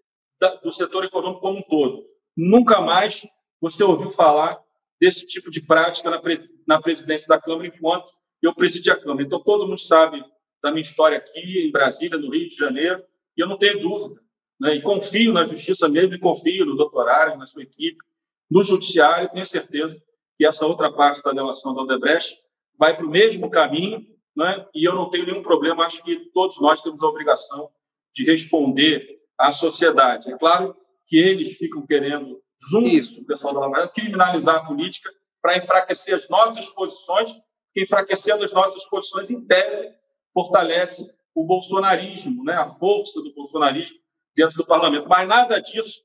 [0.63, 2.05] do setor econômico como um todo.
[2.37, 3.27] nunca mais
[3.61, 4.59] você ouviu falar
[5.01, 9.23] desse tipo de prática na, pre, na presidência da Câmara enquanto eu presidi a Câmara.
[9.23, 10.23] Então, todo mundo sabe
[10.63, 13.03] da minha história aqui em Brasília, no Rio de Janeiro,
[13.37, 14.21] e eu não tenho dúvida.
[14.61, 14.75] Né?
[14.75, 17.99] E confio na Justiça mesmo, e confio no doutor Ares, na sua equipe,
[18.51, 20.01] no Judiciário, tenho certeza
[20.37, 22.37] que essa outra parte da delação da Odebrecht
[22.77, 24.05] vai para o mesmo caminho,
[24.37, 24.67] né?
[24.75, 27.71] e eu não tenho nenhum problema, acho que todos nós temos a obrigação
[28.15, 30.33] de responder à sociedade.
[30.33, 30.77] É claro
[31.07, 33.17] que eles ficam querendo, junto Isso.
[33.17, 37.33] com o pessoal da Lava criminalizar a política para enfraquecer as nossas posições,
[37.73, 39.95] que enfraquecendo as nossas posições, em tese,
[40.35, 42.55] fortalece o bolsonarismo, né?
[42.55, 43.99] a força do bolsonarismo
[44.35, 45.09] dentro do parlamento.
[45.09, 46.03] Mas nada disso,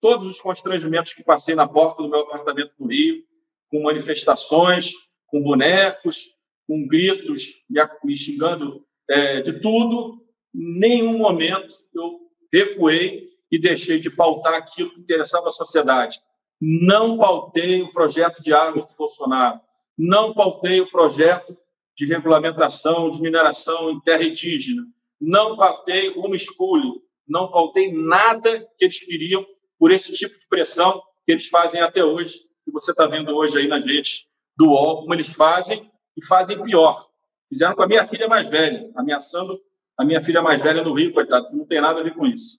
[0.00, 3.22] todos os constrangimentos que passei na porta do meu apartamento no Rio,
[3.70, 4.92] com manifestações,
[5.26, 6.34] com bonecos,
[6.66, 7.62] com gritos,
[8.04, 10.22] me xingando é, de tudo,
[10.54, 12.20] em nenhum momento eu
[12.52, 16.18] recuei e deixei de pautar aquilo que interessava a sociedade.
[16.58, 19.60] Não pautei o projeto de armas do Bolsonaro,
[19.98, 21.54] não pautei o projeto
[21.94, 24.82] de regulamentação de mineração em terra indígena,
[25.20, 26.94] não pautei homeschooling,
[27.28, 29.44] não pautei nada que eles queriam
[29.78, 33.58] por esse tipo de pressão que eles fazem até hoje, que você está vendo hoje
[33.58, 34.26] aí nas redes
[34.56, 37.08] do UOL, como eles fazem e fazem pior.
[37.48, 39.60] Fizeram com a minha filha mais velha, ameaçando
[39.98, 42.26] a minha filha mais velha no Rio, coitado, que não tem nada a ver com
[42.26, 42.58] isso.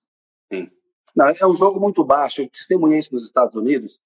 [0.51, 0.69] Sim.
[1.15, 2.41] Não, é um jogo muito baixo.
[2.41, 4.01] Eu testemunhei isso nos Estados Unidos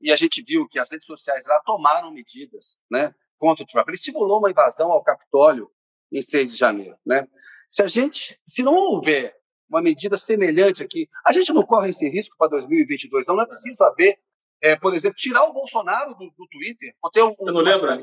[0.00, 3.88] e a gente viu que as redes sociais lá tomaram medidas né, contra o Trump.
[3.88, 5.70] Ele estimulou uma invasão ao Capitólio
[6.12, 6.96] em 6 de janeiro.
[7.04, 7.26] Né?
[7.68, 9.36] Se a gente, se não houver
[9.68, 13.36] uma medida semelhante aqui, a gente não corre esse risco para 2022, não.
[13.36, 14.18] Não é preciso haver,
[14.62, 16.94] é, por exemplo, tirar o Bolsonaro do, do Twitter.
[17.02, 18.02] Ou um, Você não lembra?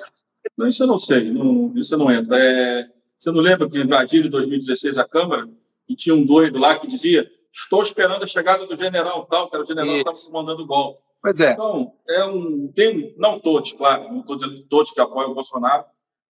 [0.57, 2.37] Não, isso eu não sei, não, isso não entra.
[2.37, 5.49] É, você não lembra que invadiram em 2016 a Câmara
[5.87, 9.55] e tinha um doido lá que dizia estou esperando a chegada do general tal, que
[9.55, 11.01] era o general que estava se mandando golpe.
[11.21, 11.53] Pois é.
[11.53, 15.85] Então, é um, tem, não todos, claro, não estou dizendo todos que apoiam o Bolsonaro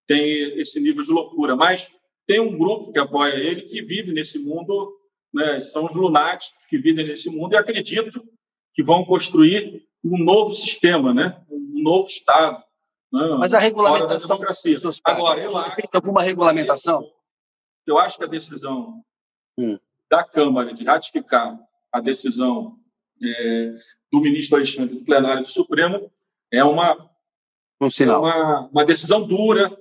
[0.05, 1.89] têm esse nível de loucura, mas
[2.27, 4.95] tem um grupo que apoia ele que vive nesse mundo,
[5.33, 8.23] né, são os lunáticos que vivem nesse mundo e acreditam
[8.73, 12.61] que vão construir um novo sistema, né, um novo Estado.
[13.11, 14.39] Né, Mas a regulamentação.
[15.03, 15.75] Agora, eu acho.
[15.75, 17.09] Tem alguma regulamentação?
[17.85, 19.03] Eu acho que a decisão
[19.57, 19.77] hum.
[20.09, 21.57] Da Câmara de ratificar
[21.91, 22.77] a decisão
[23.21, 23.75] é,
[24.11, 26.11] do ministro Alexandre do plenário do Supremo
[26.51, 27.09] é uma,
[27.81, 28.27] um sinal.
[28.27, 29.75] É uma, uma decisão dura,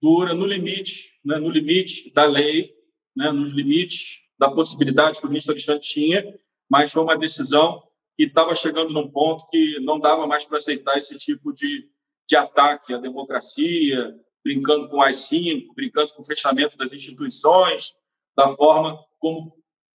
[0.00, 2.74] dura no limite, né, no limite da lei,
[3.16, 6.34] né, nos limites da possibilidade que o ministro Alexandre tinha,
[6.68, 7.82] mas foi uma decisão
[8.16, 11.88] que estava chegando num ponto que não dava mais para aceitar esse tipo de,
[12.28, 17.94] de ataque à democracia, brincando com o AI-5, brincando com o fechamento das instituições,
[18.36, 19.54] da forma como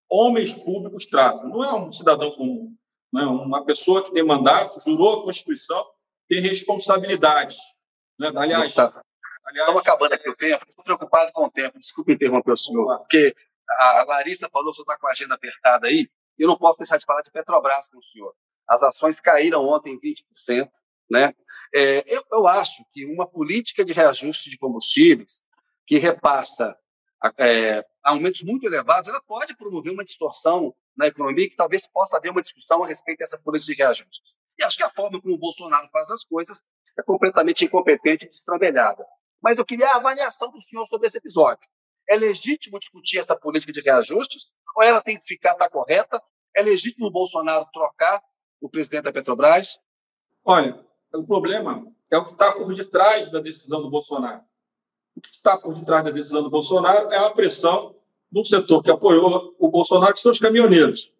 [0.09, 1.49] homens públicos tratam.
[1.49, 2.75] Não é um cidadão comum,
[3.13, 3.23] né?
[3.23, 5.85] uma pessoa que tem mandato, jurou a Constituição,
[6.27, 7.57] tem responsabilidade.
[8.17, 8.31] Né?
[8.35, 9.01] Aliás, tá.
[9.51, 13.35] Estamos acabando aqui o tempo, estou preocupado com o tempo, desculpe interromper o senhor, porque
[13.67, 16.07] a Larissa falou que o senhor está com a agenda apertada aí,
[16.37, 18.33] e eu não posso deixar de falar de Petrobras com o senhor.
[18.67, 20.69] As ações caíram ontem 20%.
[21.09, 21.33] Né?
[21.73, 25.43] É, eu, eu acho que uma política de reajuste de combustíveis
[25.87, 26.77] que repassa
[27.37, 32.31] é, aumentos muito elevados, ela pode promover uma distorção na economia que talvez possa haver
[32.31, 34.37] uma discussão a respeito dessa política de reajustes.
[34.57, 36.63] E acho que a forma como o Bolsonaro faz as coisas
[36.97, 39.05] é completamente incompetente e destrambelhada.
[39.41, 41.67] Mas eu queria a avaliação do senhor sobre esse episódio.
[42.09, 44.51] É legítimo discutir essa política de reajustes?
[44.75, 46.21] Ou ela tem que ficar, está correta?
[46.55, 48.21] É legítimo o Bolsonaro trocar
[48.59, 49.79] o presidente da Petrobras?
[50.43, 54.43] Olha, o problema é o que está por detrás da decisão do Bolsonaro.
[55.19, 57.93] O que está por detrás da decisão do Bolsonaro é a pressão
[58.31, 61.11] do setor que apoiou o Bolsonaro, que são os caminhoneiros.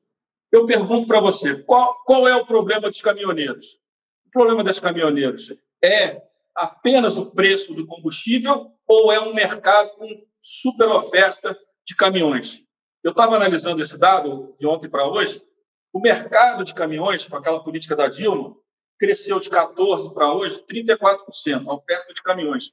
[0.49, 3.77] Eu pergunto para você, qual, qual é o problema dos caminhoneiros?
[4.25, 6.21] O problema dos caminhoneiros é
[6.55, 10.07] apenas o preço do combustível ou é um mercado com
[10.41, 12.63] super oferta de caminhões?
[13.03, 15.43] Eu estava analisando esse dado de ontem para hoje.
[15.91, 18.55] O mercado de caminhões, com aquela política da Dilma,
[18.97, 22.71] cresceu de 14% para hoje 34%, a oferta de caminhões.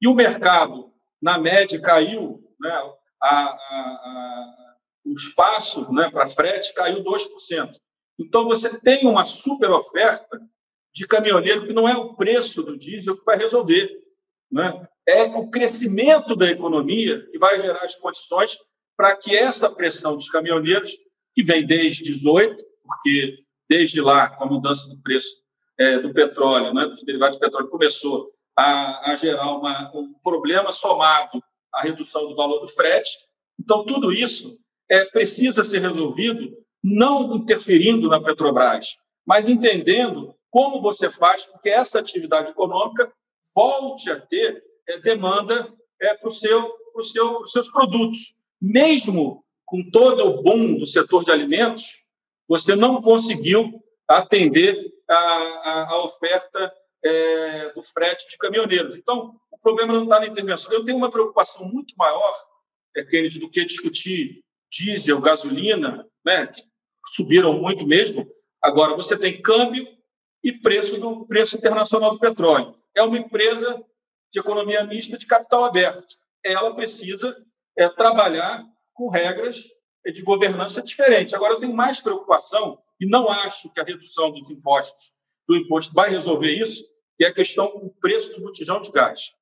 [0.00, 2.70] E o mercado, na média, caiu, né,
[3.22, 7.74] a, a, a, o espaço né, para frete caiu 2%.
[8.18, 10.40] Então, você tem uma super oferta
[10.94, 13.90] de caminhoneiro que não é o preço do diesel que vai resolver.
[14.50, 14.88] Né?
[15.06, 18.58] É o crescimento da economia que vai gerar as condições
[18.96, 20.96] para que essa pressão dos caminhoneiros,
[21.34, 23.38] que vem desde 18, porque
[23.68, 25.42] desde lá, com a mudança do preço
[25.78, 30.72] é, do petróleo, né, dos derivados do petróleo, começou a, a gerar uma, um problema
[30.72, 31.42] somado
[31.72, 33.18] à redução do valor do frete.
[33.60, 38.96] Então, tudo isso é, precisa ser resolvido não interferindo na Petrobras,
[39.26, 43.12] mas entendendo como você faz com que essa atividade econômica
[43.54, 48.34] volte a ter é, demanda é, para seu, seu, os seus produtos.
[48.60, 52.02] Mesmo com todo o boom do setor de alimentos,
[52.48, 54.78] você não conseguiu atender
[55.08, 56.72] a, a, a oferta
[57.06, 58.96] é, do frete de caminhoneiros.
[58.96, 60.72] Então, o problema não está na intervenção.
[60.72, 62.34] Eu tenho uma preocupação muito maior,
[62.96, 66.62] é, Kennedy, do que discutir diesel, gasolina, né, que
[67.14, 68.28] subiram muito mesmo.
[68.62, 69.86] Agora, você tem câmbio
[70.42, 72.74] e preço do preço internacional do petróleo.
[72.94, 73.82] É uma empresa
[74.32, 76.16] de economia mista de capital aberto.
[76.44, 77.36] Ela precisa
[77.76, 79.62] é, trabalhar com regras
[80.04, 81.34] de governança diferentes.
[81.34, 85.12] Agora, eu tenho mais preocupação, e não acho que a redução dos impostos,
[85.48, 86.84] do imposto, vai resolver isso,
[87.16, 89.32] que é a questão do preço do botijão de gás.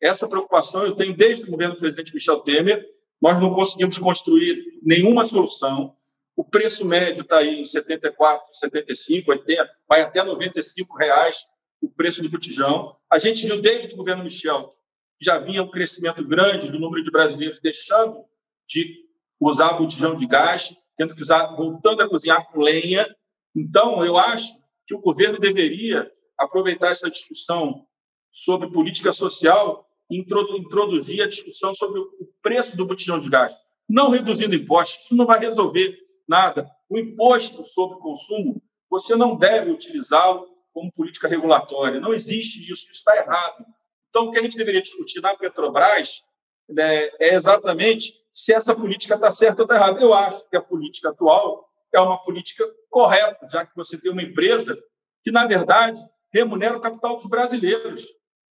[0.00, 2.86] Essa preocupação eu tenho desde o governo do presidente Michel Temer.
[3.20, 5.94] Nós não conseguimos construir nenhuma solução.
[6.34, 11.44] O preço médio está aí em 74, 75, 80, vai até 95 reais
[11.80, 12.96] o preço do botijão.
[13.10, 14.70] A gente viu desde o governo Michel
[15.18, 18.24] que já vinha um crescimento grande do número de brasileiros deixando
[18.66, 19.04] de
[19.38, 23.06] usar botijão de gás, tendo que usar, voltando a cozinhar com lenha.
[23.54, 24.54] Então, eu acho
[24.86, 26.10] que o governo deveria
[26.40, 27.86] aproveitar essa discussão
[28.32, 32.08] sobre política social e introduzir a discussão sobre o
[32.42, 33.54] preço do botijão de gás.
[33.88, 36.68] Não reduzindo impostos, isso não vai resolver nada.
[36.88, 42.00] O imposto sobre consumo, você não deve utilizá-lo como política regulatória.
[42.00, 43.64] Não existe isso, isso está errado.
[44.08, 46.22] Então, o que a gente deveria discutir na Petrobras
[46.68, 50.00] né, é exatamente se essa política está certa ou está errada.
[50.00, 54.22] Eu acho que a política atual é uma política correta, já que você tem uma
[54.22, 54.76] empresa
[55.22, 56.00] que, na verdade,
[56.32, 58.06] remunera o capital dos brasileiros.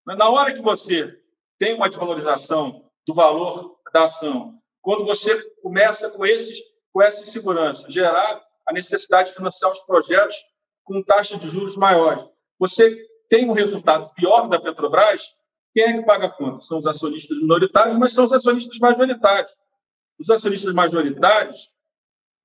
[0.05, 1.13] Na hora que você
[1.57, 6.59] tem uma desvalorização do valor da ação, quando você começa com, esses,
[6.91, 10.36] com essa insegurança, gerar a necessidade de financiar os projetos
[10.84, 12.23] com taxa de juros maiores,
[12.57, 12.95] você
[13.30, 15.23] tem um resultado pior da Petrobras,
[15.73, 16.61] quem é que paga a conta?
[16.61, 19.51] São os acionistas minoritários, mas são os acionistas majoritários.
[20.19, 21.69] Os acionistas majoritários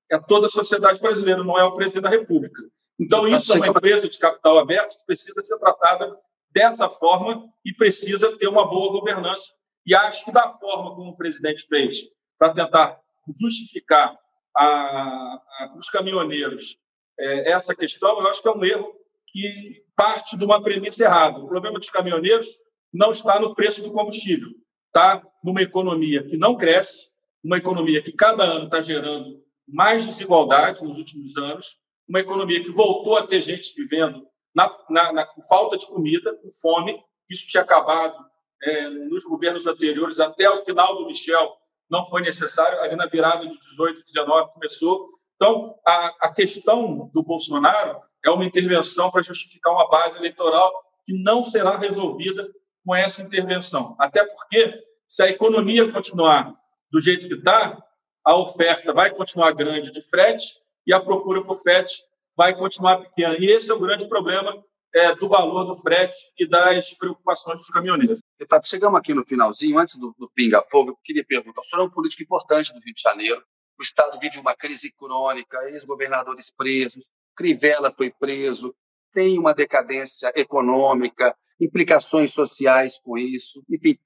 [0.09, 2.61] é toda a sociedade brasileira, não é o presidente da República.
[2.99, 6.17] Então, isso é uma empresa de capital aberto que precisa ser tratada
[6.49, 9.51] dessa forma e precisa ter uma boa governança.
[9.85, 11.99] E acho que da forma como o presidente fez
[12.39, 12.99] para tentar
[13.39, 14.17] justificar
[14.53, 16.77] para os caminhoneiros
[17.19, 18.93] é, essa questão, eu acho que é um erro
[19.27, 21.39] que parte de uma premissa errada.
[21.39, 22.47] O problema dos caminhoneiros
[22.93, 24.49] não está no preço do combustível,
[24.87, 27.09] está numa economia que não cresce,
[27.43, 31.77] uma economia que cada ano está gerando mais desigualdade nos últimos anos,
[32.07, 36.35] uma economia que voltou a ter gente vivendo na, na, na com falta de comida,
[36.35, 36.99] com fome.
[37.29, 38.15] Isso tinha acabado
[38.61, 41.55] é, nos governos anteriores, até o final do Michel
[41.89, 45.09] não foi necessário, ali na virada de 18, 19 começou.
[45.35, 50.71] Então, a, a questão do Bolsonaro é uma intervenção para justificar uma base eleitoral
[51.05, 52.49] que não será resolvida
[52.83, 53.95] com essa intervenção.
[53.99, 56.55] Até porque, se a economia continuar
[56.91, 57.77] do jeito que está,
[58.23, 62.03] a oferta vai continuar grande de frete e a procura por frete
[62.35, 63.35] vai continuar pequena.
[63.39, 64.53] E esse é o grande problema
[64.93, 68.19] é, do valor do frete e das preocupações dos caminhoneiros.
[68.39, 71.83] Deputado, chegamos aqui no finalzinho, antes do, do Pinga Fogo, eu queria perguntar: o senhor
[71.83, 73.43] é um político importante do Rio de Janeiro,
[73.77, 78.73] o Estado vive uma crise crônica, ex-governadores presos, Crivella foi preso,
[79.13, 83.97] tem uma decadência econômica, implicações sociais com isso, enfim.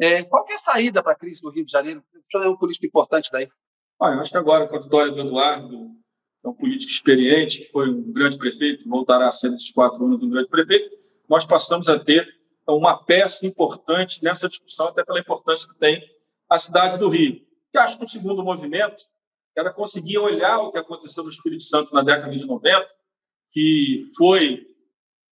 [0.00, 2.04] É, qual é a saída para a crise do Rio de Janeiro?
[2.14, 3.48] O senhor é um político importante daí.
[4.00, 5.88] Ah, eu acho que agora, com a vitória do Eduardo,
[6.46, 10.22] é um político experiente, que foi um grande prefeito, voltará a ser nesses quatro anos
[10.22, 10.96] um grande prefeito,
[11.28, 12.28] nós passamos a ter
[12.68, 16.02] uma peça importante nessa discussão, até pela importância que tem
[16.48, 17.40] a cidade do Rio.
[17.74, 19.02] E acho que o segundo movimento
[19.56, 22.86] era conseguir olhar o que aconteceu no Espírito Santo na década de 90,
[23.52, 24.66] que foi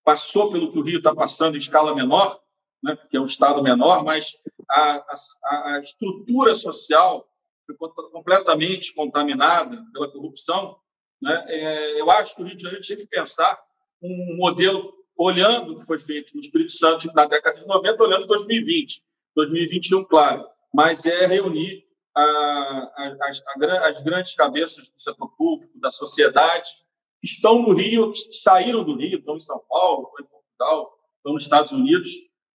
[0.04, 2.38] passou pelo que o Rio está passando em escala menor,
[2.82, 4.36] né, porque é um estado menor, mas
[4.68, 5.04] a,
[5.44, 7.26] a, a estrutura social
[7.66, 7.76] foi
[8.12, 10.76] completamente contaminada pela corrupção.
[11.20, 11.44] Né?
[11.48, 13.58] É, eu acho que o Rio de Janeiro tinha que pensar
[14.02, 18.26] um modelo olhando o que foi feito no Espírito Santo na década de 90, olhando
[18.26, 19.02] 2020,
[19.36, 21.84] 2021, claro, mas é reunir
[22.14, 23.42] a, a, as,
[23.82, 26.70] as grandes cabeças do setor público, da sociedade,
[27.20, 30.98] que estão no Rio, que saíram do Rio, estão em São Paulo, estão em Portugal,
[31.16, 32.10] estão nos Estados Unidos,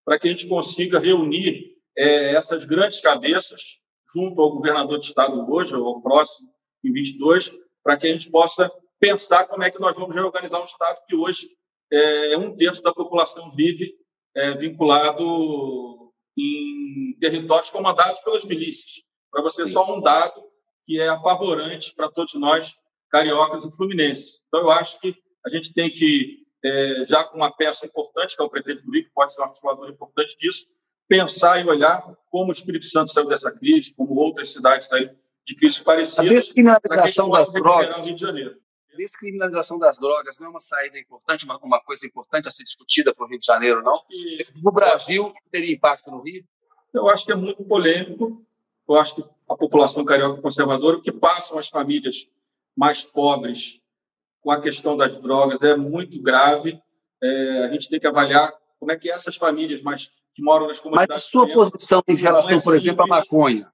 [0.05, 3.79] para que a gente consiga reunir é, essas grandes cabeças
[4.13, 6.49] junto ao governador de estado hoje, ou ao próximo,
[6.83, 7.51] em 22,
[7.83, 11.15] para que a gente possa pensar como é que nós vamos reorganizar um estado que
[11.15, 11.47] hoje
[11.91, 13.95] é um terço da população vive
[14.35, 19.03] é, vinculado em territórios comandados pelas milícias.
[19.31, 19.73] Para você, Sim.
[19.73, 20.41] só um dado
[20.85, 22.75] que é apavorante para todos nós,
[23.09, 24.39] cariocas e fluminenses.
[24.47, 25.15] Então, eu acho que
[25.45, 28.91] a gente tem que, é, já com uma peça importante, que é o prefeito do
[28.91, 30.67] Rio, que pode ser um articulador importante disso,
[31.07, 35.15] pensar e olhar como o Espírito Santo saiu dessa crise, como outras cidades saíram
[35.49, 36.27] de crise parecidas.
[36.27, 38.07] A descriminalização das drogas.
[38.95, 43.13] Descriminalização das drogas não é uma saída importante, uma, uma coisa importante a ser discutida
[43.13, 44.03] para o Rio de Janeiro, não?
[44.11, 46.43] E, no Brasil, teria impacto no Rio?
[46.93, 48.45] Eu acho que é muito polêmico.
[48.87, 52.27] Eu acho que a população carioca conservadora, o que passam as famílias
[52.75, 53.79] mais pobres
[54.41, 56.79] com a questão das drogas é muito grave.
[57.21, 60.79] É, a gente tem que avaliar como é que essas famílias mais que moram nas
[60.79, 61.09] comunidades.
[61.09, 63.71] Mas a sua posição em relação, é por exemplo, à maconha?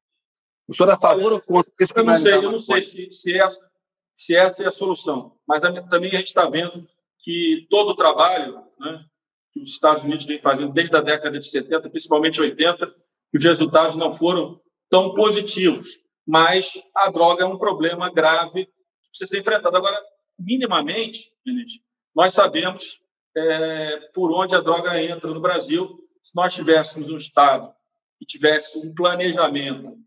[0.68, 3.38] O senhor é a favor ou contra Eu não sei, eu não sei se, se,
[3.38, 3.72] essa,
[4.16, 5.38] se essa é a solução.
[5.47, 6.88] Mas a, também a gente está vendo
[7.20, 9.05] que todo o trabalho né,
[9.51, 12.93] que os Estados Unidos vem fazendo desde a década de 70, principalmente 80,
[13.34, 14.59] os resultados não foram
[14.89, 15.99] tão positivos.
[16.28, 19.78] Mas a droga é um problema grave que precisa ser enfrentado.
[19.78, 19.97] Agora,
[20.39, 21.82] minimamente, gente,
[22.16, 22.99] nós sabemos
[23.36, 25.99] é, por onde a droga entra no Brasil.
[26.24, 27.72] Se nós tivéssemos um Estado
[28.18, 29.97] que tivesse um planejamento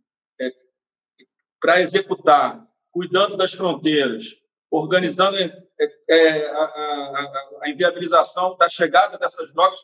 [1.60, 4.36] para executar, cuidando das fronteiras,
[4.70, 5.52] organizando é,
[6.08, 9.80] é, a, a, a, inviabilização da chegada dessas drogas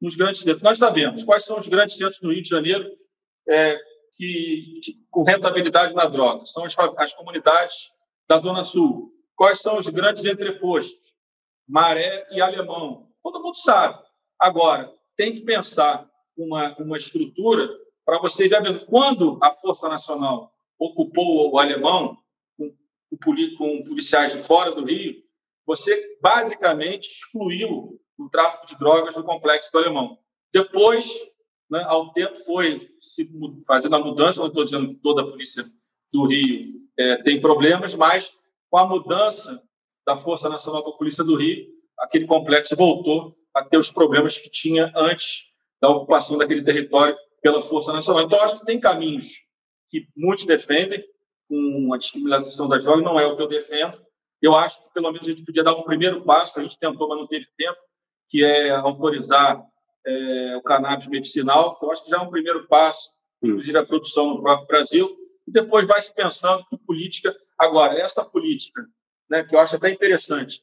[0.00, 0.62] nos grandes centros.
[0.62, 2.90] Nós sabemos quais são os grandes centros no Rio de Janeiro
[3.48, 3.78] é,
[4.16, 6.44] que, que, com rentabilidade na droga.
[6.44, 7.90] São as, as comunidades
[8.28, 9.12] da Zona Sul.
[9.34, 11.14] Quais são os grandes entrepostos?
[11.68, 13.08] Maré e Alemão.
[13.22, 13.98] Todo mundo sabe.
[14.38, 17.68] Agora, tem que pensar uma, uma estrutura
[18.04, 22.18] para você ver quando a Força Nacional ocupou o Alemão,
[22.56, 22.74] com,
[23.58, 25.14] com policiais de fora do Rio,
[25.66, 30.18] você basicamente excluiu o tráfico de drogas do complexo do Alemão.
[30.52, 31.12] Depois,
[31.70, 33.28] né, ao tempo, foi se
[33.66, 35.64] fazendo a mudança, não estou dizendo que toda a polícia
[36.12, 38.32] do Rio é, tem problemas, mas
[38.70, 39.62] com a mudança
[40.06, 41.66] da Força Nacional para a Polícia do Rio,
[41.98, 45.46] aquele complexo voltou a ter os problemas que tinha antes
[45.80, 48.22] da ocupação daquele território pela Força Nacional.
[48.22, 49.45] Então, acho que tem caminhos
[49.90, 51.04] que muitos defendem,
[51.48, 54.00] com a descriminalização das drogas, não é o que eu defendo.
[54.42, 57.08] Eu acho que, pelo menos, a gente podia dar um primeiro passo, a gente tentou,
[57.08, 57.78] mas não teve tempo,
[58.28, 59.62] que é autorizar
[60.04, 61.78] é, o cannabis medicinal.
[61.80, 63.10] Eu acho que já é um primeiro passo,
[63.42, 65.16] inclusive a produção no próprio Brasil.
[65.46, 68.86] E depois vai se pensando que política Agora, essa política,
[69.28, 70.62] né, que eu acho até interessante,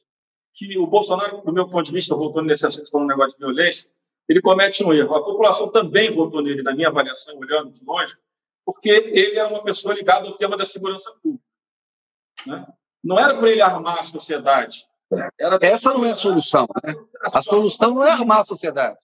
[0.54, 3.90] que o Bolsonaro, do meu ponto de vista, voltando nesse questão do negócio de violência,
[4.28, 5.14] ele comete um erro.
[5.16, 8.16] A população também votou nele, na minha avaliação, olhando de longe,
[8.64, 11.44] porque ele era uma pessoa ligada ao tema da segurança pública.
[12.46, 12.66] Né?
[13.02, 14.86] Não era para ele armar a sociedade.
[15.38, 16.66] Era Essa não é a solução.
[16.82, 16.94] Né?
[17.22, 18.98] A solução não é armar a sociedade.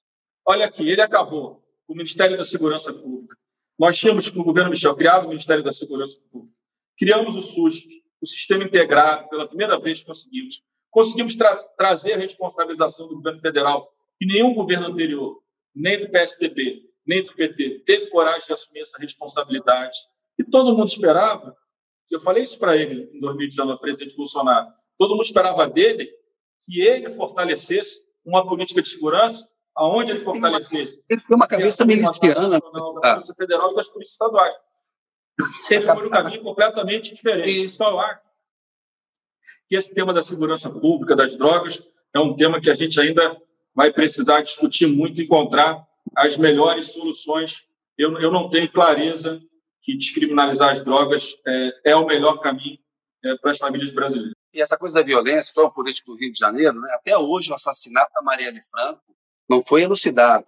[0.46, 3.36] Olha aqui, ele acabou o Ministério da Segurança Pública.
[3.78, 6.54] Nós tínhamos, com o governo Michel, criado o Ministério da Segurança Pública.
[6.98, 10.62] Criamos o SUSP, o Sistema Integrado, pela primeira vez conseguimos.
[10.90, 15.42] Conseguimos tra trazer a responsabilização do governo federal, que nenhum governo anterior,
[15.74, 19.98] nem do PSDB, nem do PT, teve coragem de assumir essa responsabilidade.
[20.38, 21.57] E todo mundo esperava,
[22.11, 26.11] eu falei isso para ele em 2019, presidente Bolsonaro, todo mundo esperava dele
[26.66, 31.03] que ele fortalecesse uma política de segurança aonde ele fortalecesse.
[31.09, 32.61] Ele tem uma cabeça miliciana.
[32.61, 32.61] Da
[33.14, 34.55] Polícia Federal e das polícias estaduais.
[35.70, 37.64] Ele foi um caminho completamente diferente.
[37.64, 37.76] Isso.
[37.76, 38.22] Então, eu acho
[39.68, 41.82] que esse tema da segurança pública, das drogas,
[42.14, 43.40] é um tema que a gente ainda
[43.74, 45.86] vai precisar discutir muito encontrar
[46.16, 47.64] as melhores soluções.
[47.96, 49.40] Eu, eu não tenho clareza
[49.82, 52.78] que descriminalizar as drogas é, é o melhor caminho
[53.24, 54.34] é, para as famílias brasileiras.
[54.53, 56.90] E essa coisa da violência foi um político do Rio de Janeiro, né?
[56.94, 59.01] até hoje o assassinato da Marielle Franco
[59.48, 60.46] não foi elucidado.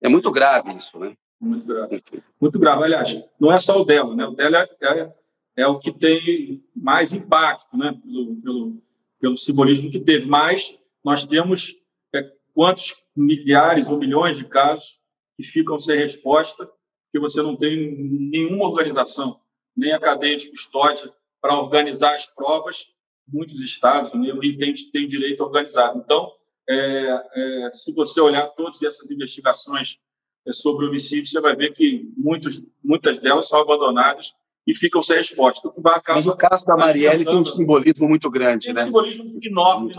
[0.00, 1.14] É muito grave isso, né?
[1.40, 2.02] Muito grave.
[2.40, 2.84] Muito grave.
[2.84, 4.26] Aliás, não é só o dela, né?
[4.26, 5.12] O dela é, é,
[5.56, 7.98] é o que tem mais impacto, né?
[8.02, 8.82] Pelo, pelo,
[9.20, 10.26] pelo simbolismo que teve.
[10.26, 10.74] Mas
[11.04, 11.74] nós temos
[12.14, 14.98] é, quantos milhares ou milhões de casos
[15.36, 16.70] que ficam sem resposta,
[17.10, 17.96] que você não tem
[18.30, 19.40] nenhuma organização,
[19.76, 22.86] nem a cadeia de custódia para organizar as provas.
[23.26, 25.98] Muitos estados, né, o tem, tem direito organizado.
[25.98, 26.32] Então,
[26.68, 29.98] é, é, se você olhar todas essas investigações
[30.46, 34.34] é sobre homicídio, você vai ver que muitos, muitas delas são abandonadas
[34.66, 35.68] e ficam sem resposta.
[35.68, 35.74] O
[36.08, 38.82] Mas o caso da Marielle tem um simbolismo muito grande, tem né?
[38.82, 39.92] um simbolismo enorme.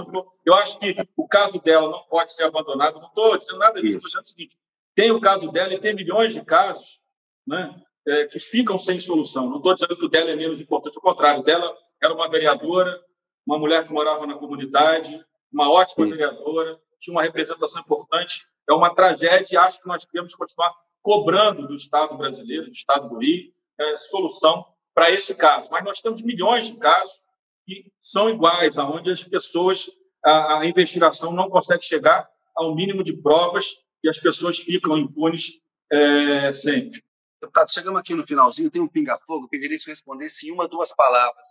[0.45, 2.99] Eu acho que o caso dela não pode ser abandonado.
[2.99, 4.57] Não estou dizendo nada disso, estou dizendo o seguinte:
[4.95, 6.99] tem o caso dela e tem milhões de casos
[7.45, 7.75] né,
[8.07, 9.49] é, que ficam sem solução.
[9.49, 13.01] Não estou dizendo que o dela é menos importante, ao contrário, dela era uma vereadora,
[13.45, 15.19] uma mulher que morava na comunidade,
[15.51, 16.11] uma ótima Sim.
[16.11, 20.73] vereadora, tinha uma representação importante é uma tragédia e acho que nós temos que continuar
[21.01, 25.69] cobrando do Estado brasileiro, do Estado do Rio, é, solução para esse caso.
[25.71, 27.21] Mas nós temos milhões de casos
[27.65, 29.89] que são iguais, aonde as pessoas
[30.23, 35.59] a, a investigação não consegue chegar ao mínimo de provas e as pessoas ficam impunes
[35.91, 37.03] é, sempre.
[37.41, 40.95] Deputado, chegamos aqui no finalzinho, tem um pinga-fogo, pediria que você respondesse em uma, duas
[40.95, 41.47] palavras,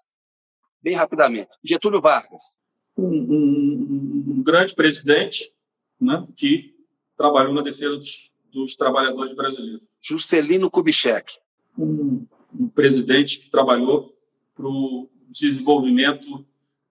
[0.80, 1.50] bem rapidamente.
[1.62, 2.56] Getúlio Vargas.
[2.96, 5.52] Um, um, um grande presidente
[6.00, 6.74] né, que
[7.16, 9.82] trabalhou na defesa dos, dos trabalhadores brasileiros.
[10.00, 11.38] Juscelino Kubitschek.
[11.78, 12.26] Um,
[12.58, 14.14] um presidente que trabalhou
[14.54, 16.44] para o desenvolvimento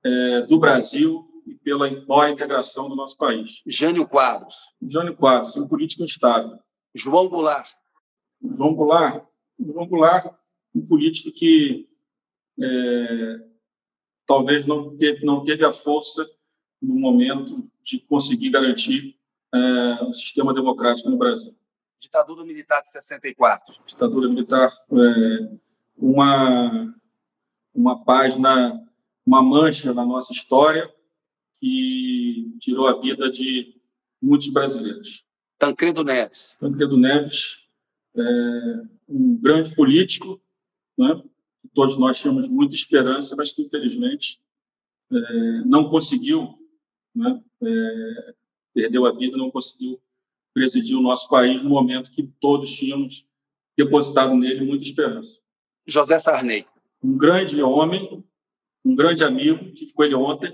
[0.03, 3.61] é, do Brasil e pela maior integração do nosso país.
[3.65, 4.55] Jânio Quadros.
[4.82, 6.57] Jânio Quadros, um político instável.
[6.93, 7.69] João Goulart.
[8.43, 9.23] João Goulart,
[9.59, 10.34] João Goulart,
[10.73, 11.88] um político que
[12.59, 13.45] é,
[14.25, 16.27] talvez não teve, não teve a força
[16.82, 19.15] no momento de conseguir garantir
[19.53, 21.55] é, o sistema democrático no Brasil.
[22.02, 23.76] Ditadura militar de 64.
[23.86, 25.58] Ditadura militar, é,
[25.95, 26.93] uma
[27.74, 28.86] uma página,
[29.26, 30.93] uma mancha na nossa história
[31.60, 33.80] que tirou a vida de
[34.22, 35.26] muitos brasileiros.
[35.58, 36.58] Tancredo Neves.
[36.60, 37.60] Tancredo Neves,
[38.16, 38.22] é
[39.08, 40.41] um grande político,
[40.97, 41.22] né?
[41.74, 44.41] todos nós tínhamos muita esperança, mas que infelizmente
[45.12, 46.58] é, não conseguiu,
[47.16, 47.41] né?
[47.62, 48.34] é,
[48.74, 50.02] perdeu a vida, não conseguiu
[50.54, 53.28] presidir o nosso país no momento que todos tínhamos
[53.78, 55.41] depositado nele muita esperança.
[55.86, 56.66] José Sarney.
[57.04, 58.24] Um grande homem,
[58.86, 60.54] um grande amigo, tive com ele ontem,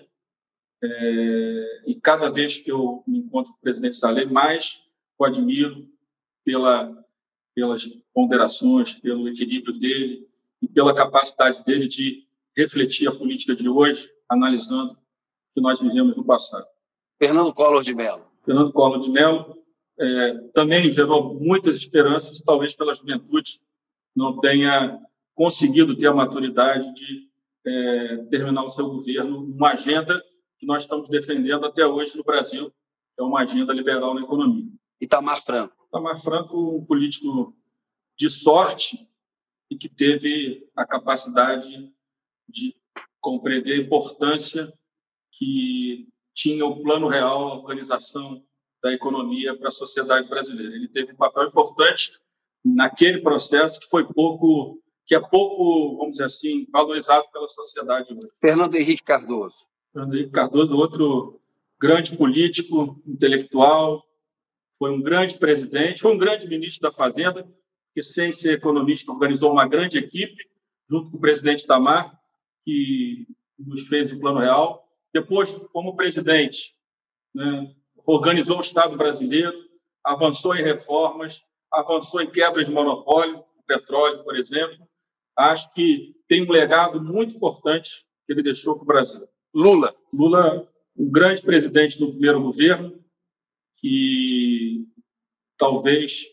[0.81, 4.81] é, e cada vez que eu me encontro com o presidente Sarney, mais
[5.17, 5.87] o admiro
[6.45, 6.95] pela,
[7.55, 10.27] pelas ponderações, pelo equilíbrio dele
[10.61, 12.25] e pela capacidade dele de
[12.55, 14.97] refletir a política de hoje, analisando o
[15.53, 16.65] que nós vivemos no passado.
[17.19, 18.25] Fernando Collor de Mello.
[18.45, 19.56] Fernando Collor de Mello
[19.99, 23.61] é, também gerou muitas esperanças, talvez pela juventude
[24.15, 24.99] não tenha
[25.33, 27.27] conseguido ter a maturidade de
[27.65, 30.23] é, terminar o seu governo uma agenda
[30.57, 34.71] que nós estamos defendendo até hoje no Brasil, que é uma agenda liberal na economia.
[34.99, 35.75] Itamar Franco.
[35.87, 37.55] Itamar Franco, um político
[38.17, 39.07] de sorte
[39.69, 41.91] e que teve a capacidade
[42.49, 42.75] de
[43.19, 44.73] compreender a importância
[45.33, 48.43] que tinha o plano real, a organização
[48.87, 50.73] da economia para a sociedade brasileira.
[50.73, 52.13] Ele teve um papel importante
[52.63, 58.27] naquele processo que foi pouco, que é pouco, vamos dizer assim, valorizado pela sociedade hoje.
[58.39, 59.65] Fernando Henrique Cardoso.
[59.91, 61.41] Fernando Henrique Cardoso, outro
[61.79, 64.03] grande político, intelectual,
[64.79, 67.45] foi um grande presidente, foi um grande ministro da Fazenda,
[67.93, 70.47] que, sem ser economista, organizou uma grande equipe,
[70.89, 72.17] junto com o presidente Tamar,
[72.63, 73.27] que
[73.59, 74.87] nos fez o Plano Real.
[75.13, 76.75] Depois, como presidente,
[77.33, 77.75] né,
[78.07, 79.53] organizou o Estado brasileiro,
[80.01, 84.87] avançou em reformas, avançou em quebras de monopólio, petróleo, por exemplo.
[85.35, 89.27] Acho que tem um legado muito importante que ele deixou para o Brasil.
[89.53, 89.93] Lula.
[90.13, 93.03] Lula, um grande presidente do primeiro governo,
[93.75, 94.87] que
[95.57, 96.25] talvez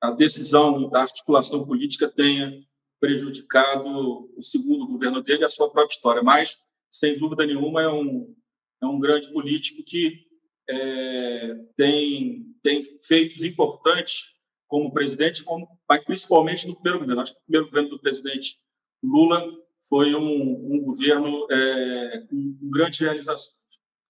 [0.00, 2.62] a decisão da articulação política tenha
[3.00, 6.22] prejudicado o segundo governo dele e a sua própria história.
[6.22, 6.56] Mas,
[6.90, 8.34] sem dúvida nenhuma, é um,
[8.82, 10.26] é um grande político que
[10.68, 14.24] é, tem, tem feitos importantes
[14.66, 17.22] como presidente, como, mas principalmente no primeiro governo.
[17.22, 18.58] Acho que o primeiro governo do presidente
[19.02, 19.44] Lula
[19.88, 23.54] foi um, um governo é, com, com grandes realizações.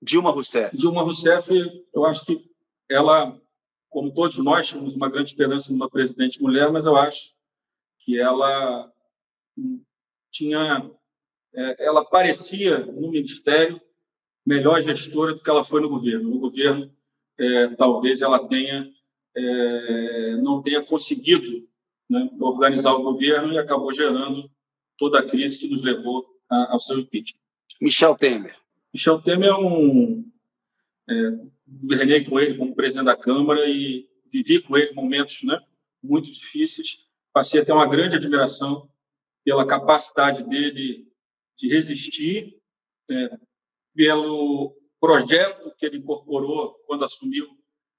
[0.01, 0.77] Dilma Rousseff.
[0.77, 1.51] Dilma Rousseff,
[1.95, 2.39] eu acho que
[2.89, 3.39] ela
[3.95, 7.33] como todos nós tínhamos uma grande esperança numa presidente mulher, mas eu acho
[8.01, 8.93] que ela
[10.33, 10.91] tinha,
[11.55, 13.81] é, ela parecia no ministério
[14.47, 16.29] melhor gestora do que ela foi no governo.
[16.29, 16.91] No governo,
[17.39, 18.91] é, talvez ela tenha
[19.37, 21.66] é, não tenha conseguido
[22.09, 24.49] né, organizar o governo e acabou gerando
[24.97, 27.41] toda a crise que nos levou ao seu impeachment.
[27.81, 28.57] Michel Temer.
[28.93, 30.25] Michel Temer é um
[31.09, 31.15] é,
[31.66, 35.59] governei com ele como presidente da Câmara e vivi com ele momentos né,
[36.03, 36.99] muito difíceis.
[37.33, 38.89] Passei a ter uma grande admiração
[39.45, 41.07] pela capacidade dele
[41.57, 42.57] de resistir,
[43.11, 43.39] é,
[43.95, 47.47] pelo projeto que ele incorporou quando assumiu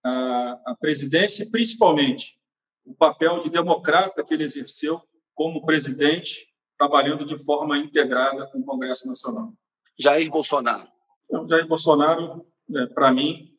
[0.04, 2.38] a, a presidência e, principalmente,
[2.86, 5.02] o papel de democrata que ele exerceu
[5.34, 6.48] como presidente,
[6.78, 9.54] trabalhando de forma integrada com o Congresso Nacional.
[10.00, 10.88] Jair Bolsonaro.
[11.26, 13.54] Então, Jair Bolsonaro, é, para mim,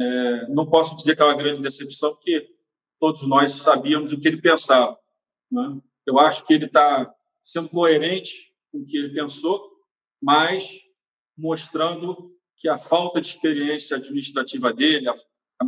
[0.00, 2.48] é, não posso dizer que é uma grande decepção, porque
[3.00, 4.98] todos nós sabíamos o que ele pensava.
[5.50, 5.80] Né?
[6.06, 7.12] Eu acho que ele está
[7.42, 9.70] sendo coerente com o que ele pensou,
[10.20, 10.68] mas
[11.38, 15.14] mostrando que a falta de experiência administrativa dele, a,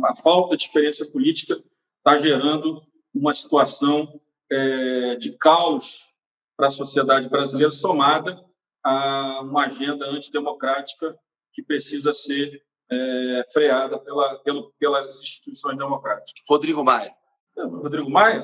[0.03, 1.63] a falta de experiência política,
[1.97, 2.83] está gerando
[3.13, 4.21] uma situação
[4.51, 6.09] é, de caos
[6.57, 8.43] para a sociedade brasileira, somada
[8.83, 11.17] a uma agenda antidemocrática
[11.53, 12.61] que precisa ser
[12.91, 16.43] é, freada pela, pelo, pelas instituições democráticas.
[16.47, 17.13] Rodrigo Maia.
[17.55, 18.41] Rodrigo Maia,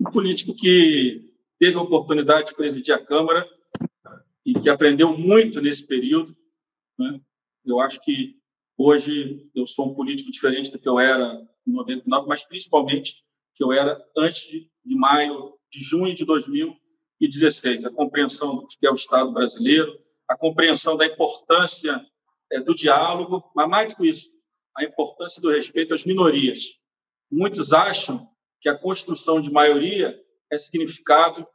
[0.00, 3.48] um político que teve a oportunidade de presidir a Câmara
[4.44, 6.36] e que aprendeu muito nesse período.
[7.02, 7.20] Né?
[7.64, 8.36] Eu acho que
[8.76, 13.24] hoje eu sou um político diferente do que eu era em 99, mas principalmente
[13.54, 14.48] que eu era antes
[14.84, 17.84] de, maio, de junho de 2016.
[17.84, 19.98] A compreensão do que é o Estado brasileiro,
[20.28, 22.04] a compreensão da importância
[22.50, 24.30] é, do diálogo, mas mais do que isso,
[24.76, 26.78] a importância do respeito às minorias.
[27.30, 28.28] Muitos acham
[28.60, 30.18] que a construção de maioria
[30.50, 31.46] é significado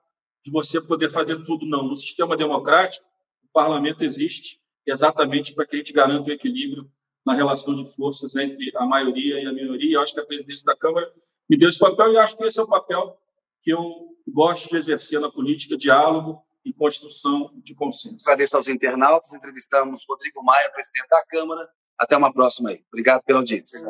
[0.43, 1.65] de você poder fazer tudo.
[1.65, 1.83] Não.
[1.83, 3.05] No sistema democrático,
[3.43, 6.89] o parlamento existe exatamente para que a gente garanta o equilíbrio
[7.25, 9.95] na relação de forças entre a maioria e a minoria.
[9.95, 11.11] Eu acho que a presidência da Câmara
[11.49, 13.17] me deu esse papel e acho que esse é o papel
[13.61, 18.23] que eu gosto de exercer na política, diálogo e construção de consenso.
[18.25, 21.67] Agradeço aos internautas, entrevistamos Rodrigo Maia, presidente da Câmara.
[21.97, 22.83] Até uma próxima aí.
[22.91, 23.83] Obrigado pela audiência.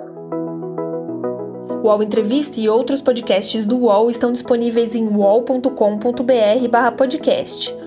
[1.84, 7.87] O UOL Entrevista e outros podcasts do UOL estão disponíveis em uol.com.br/podcast.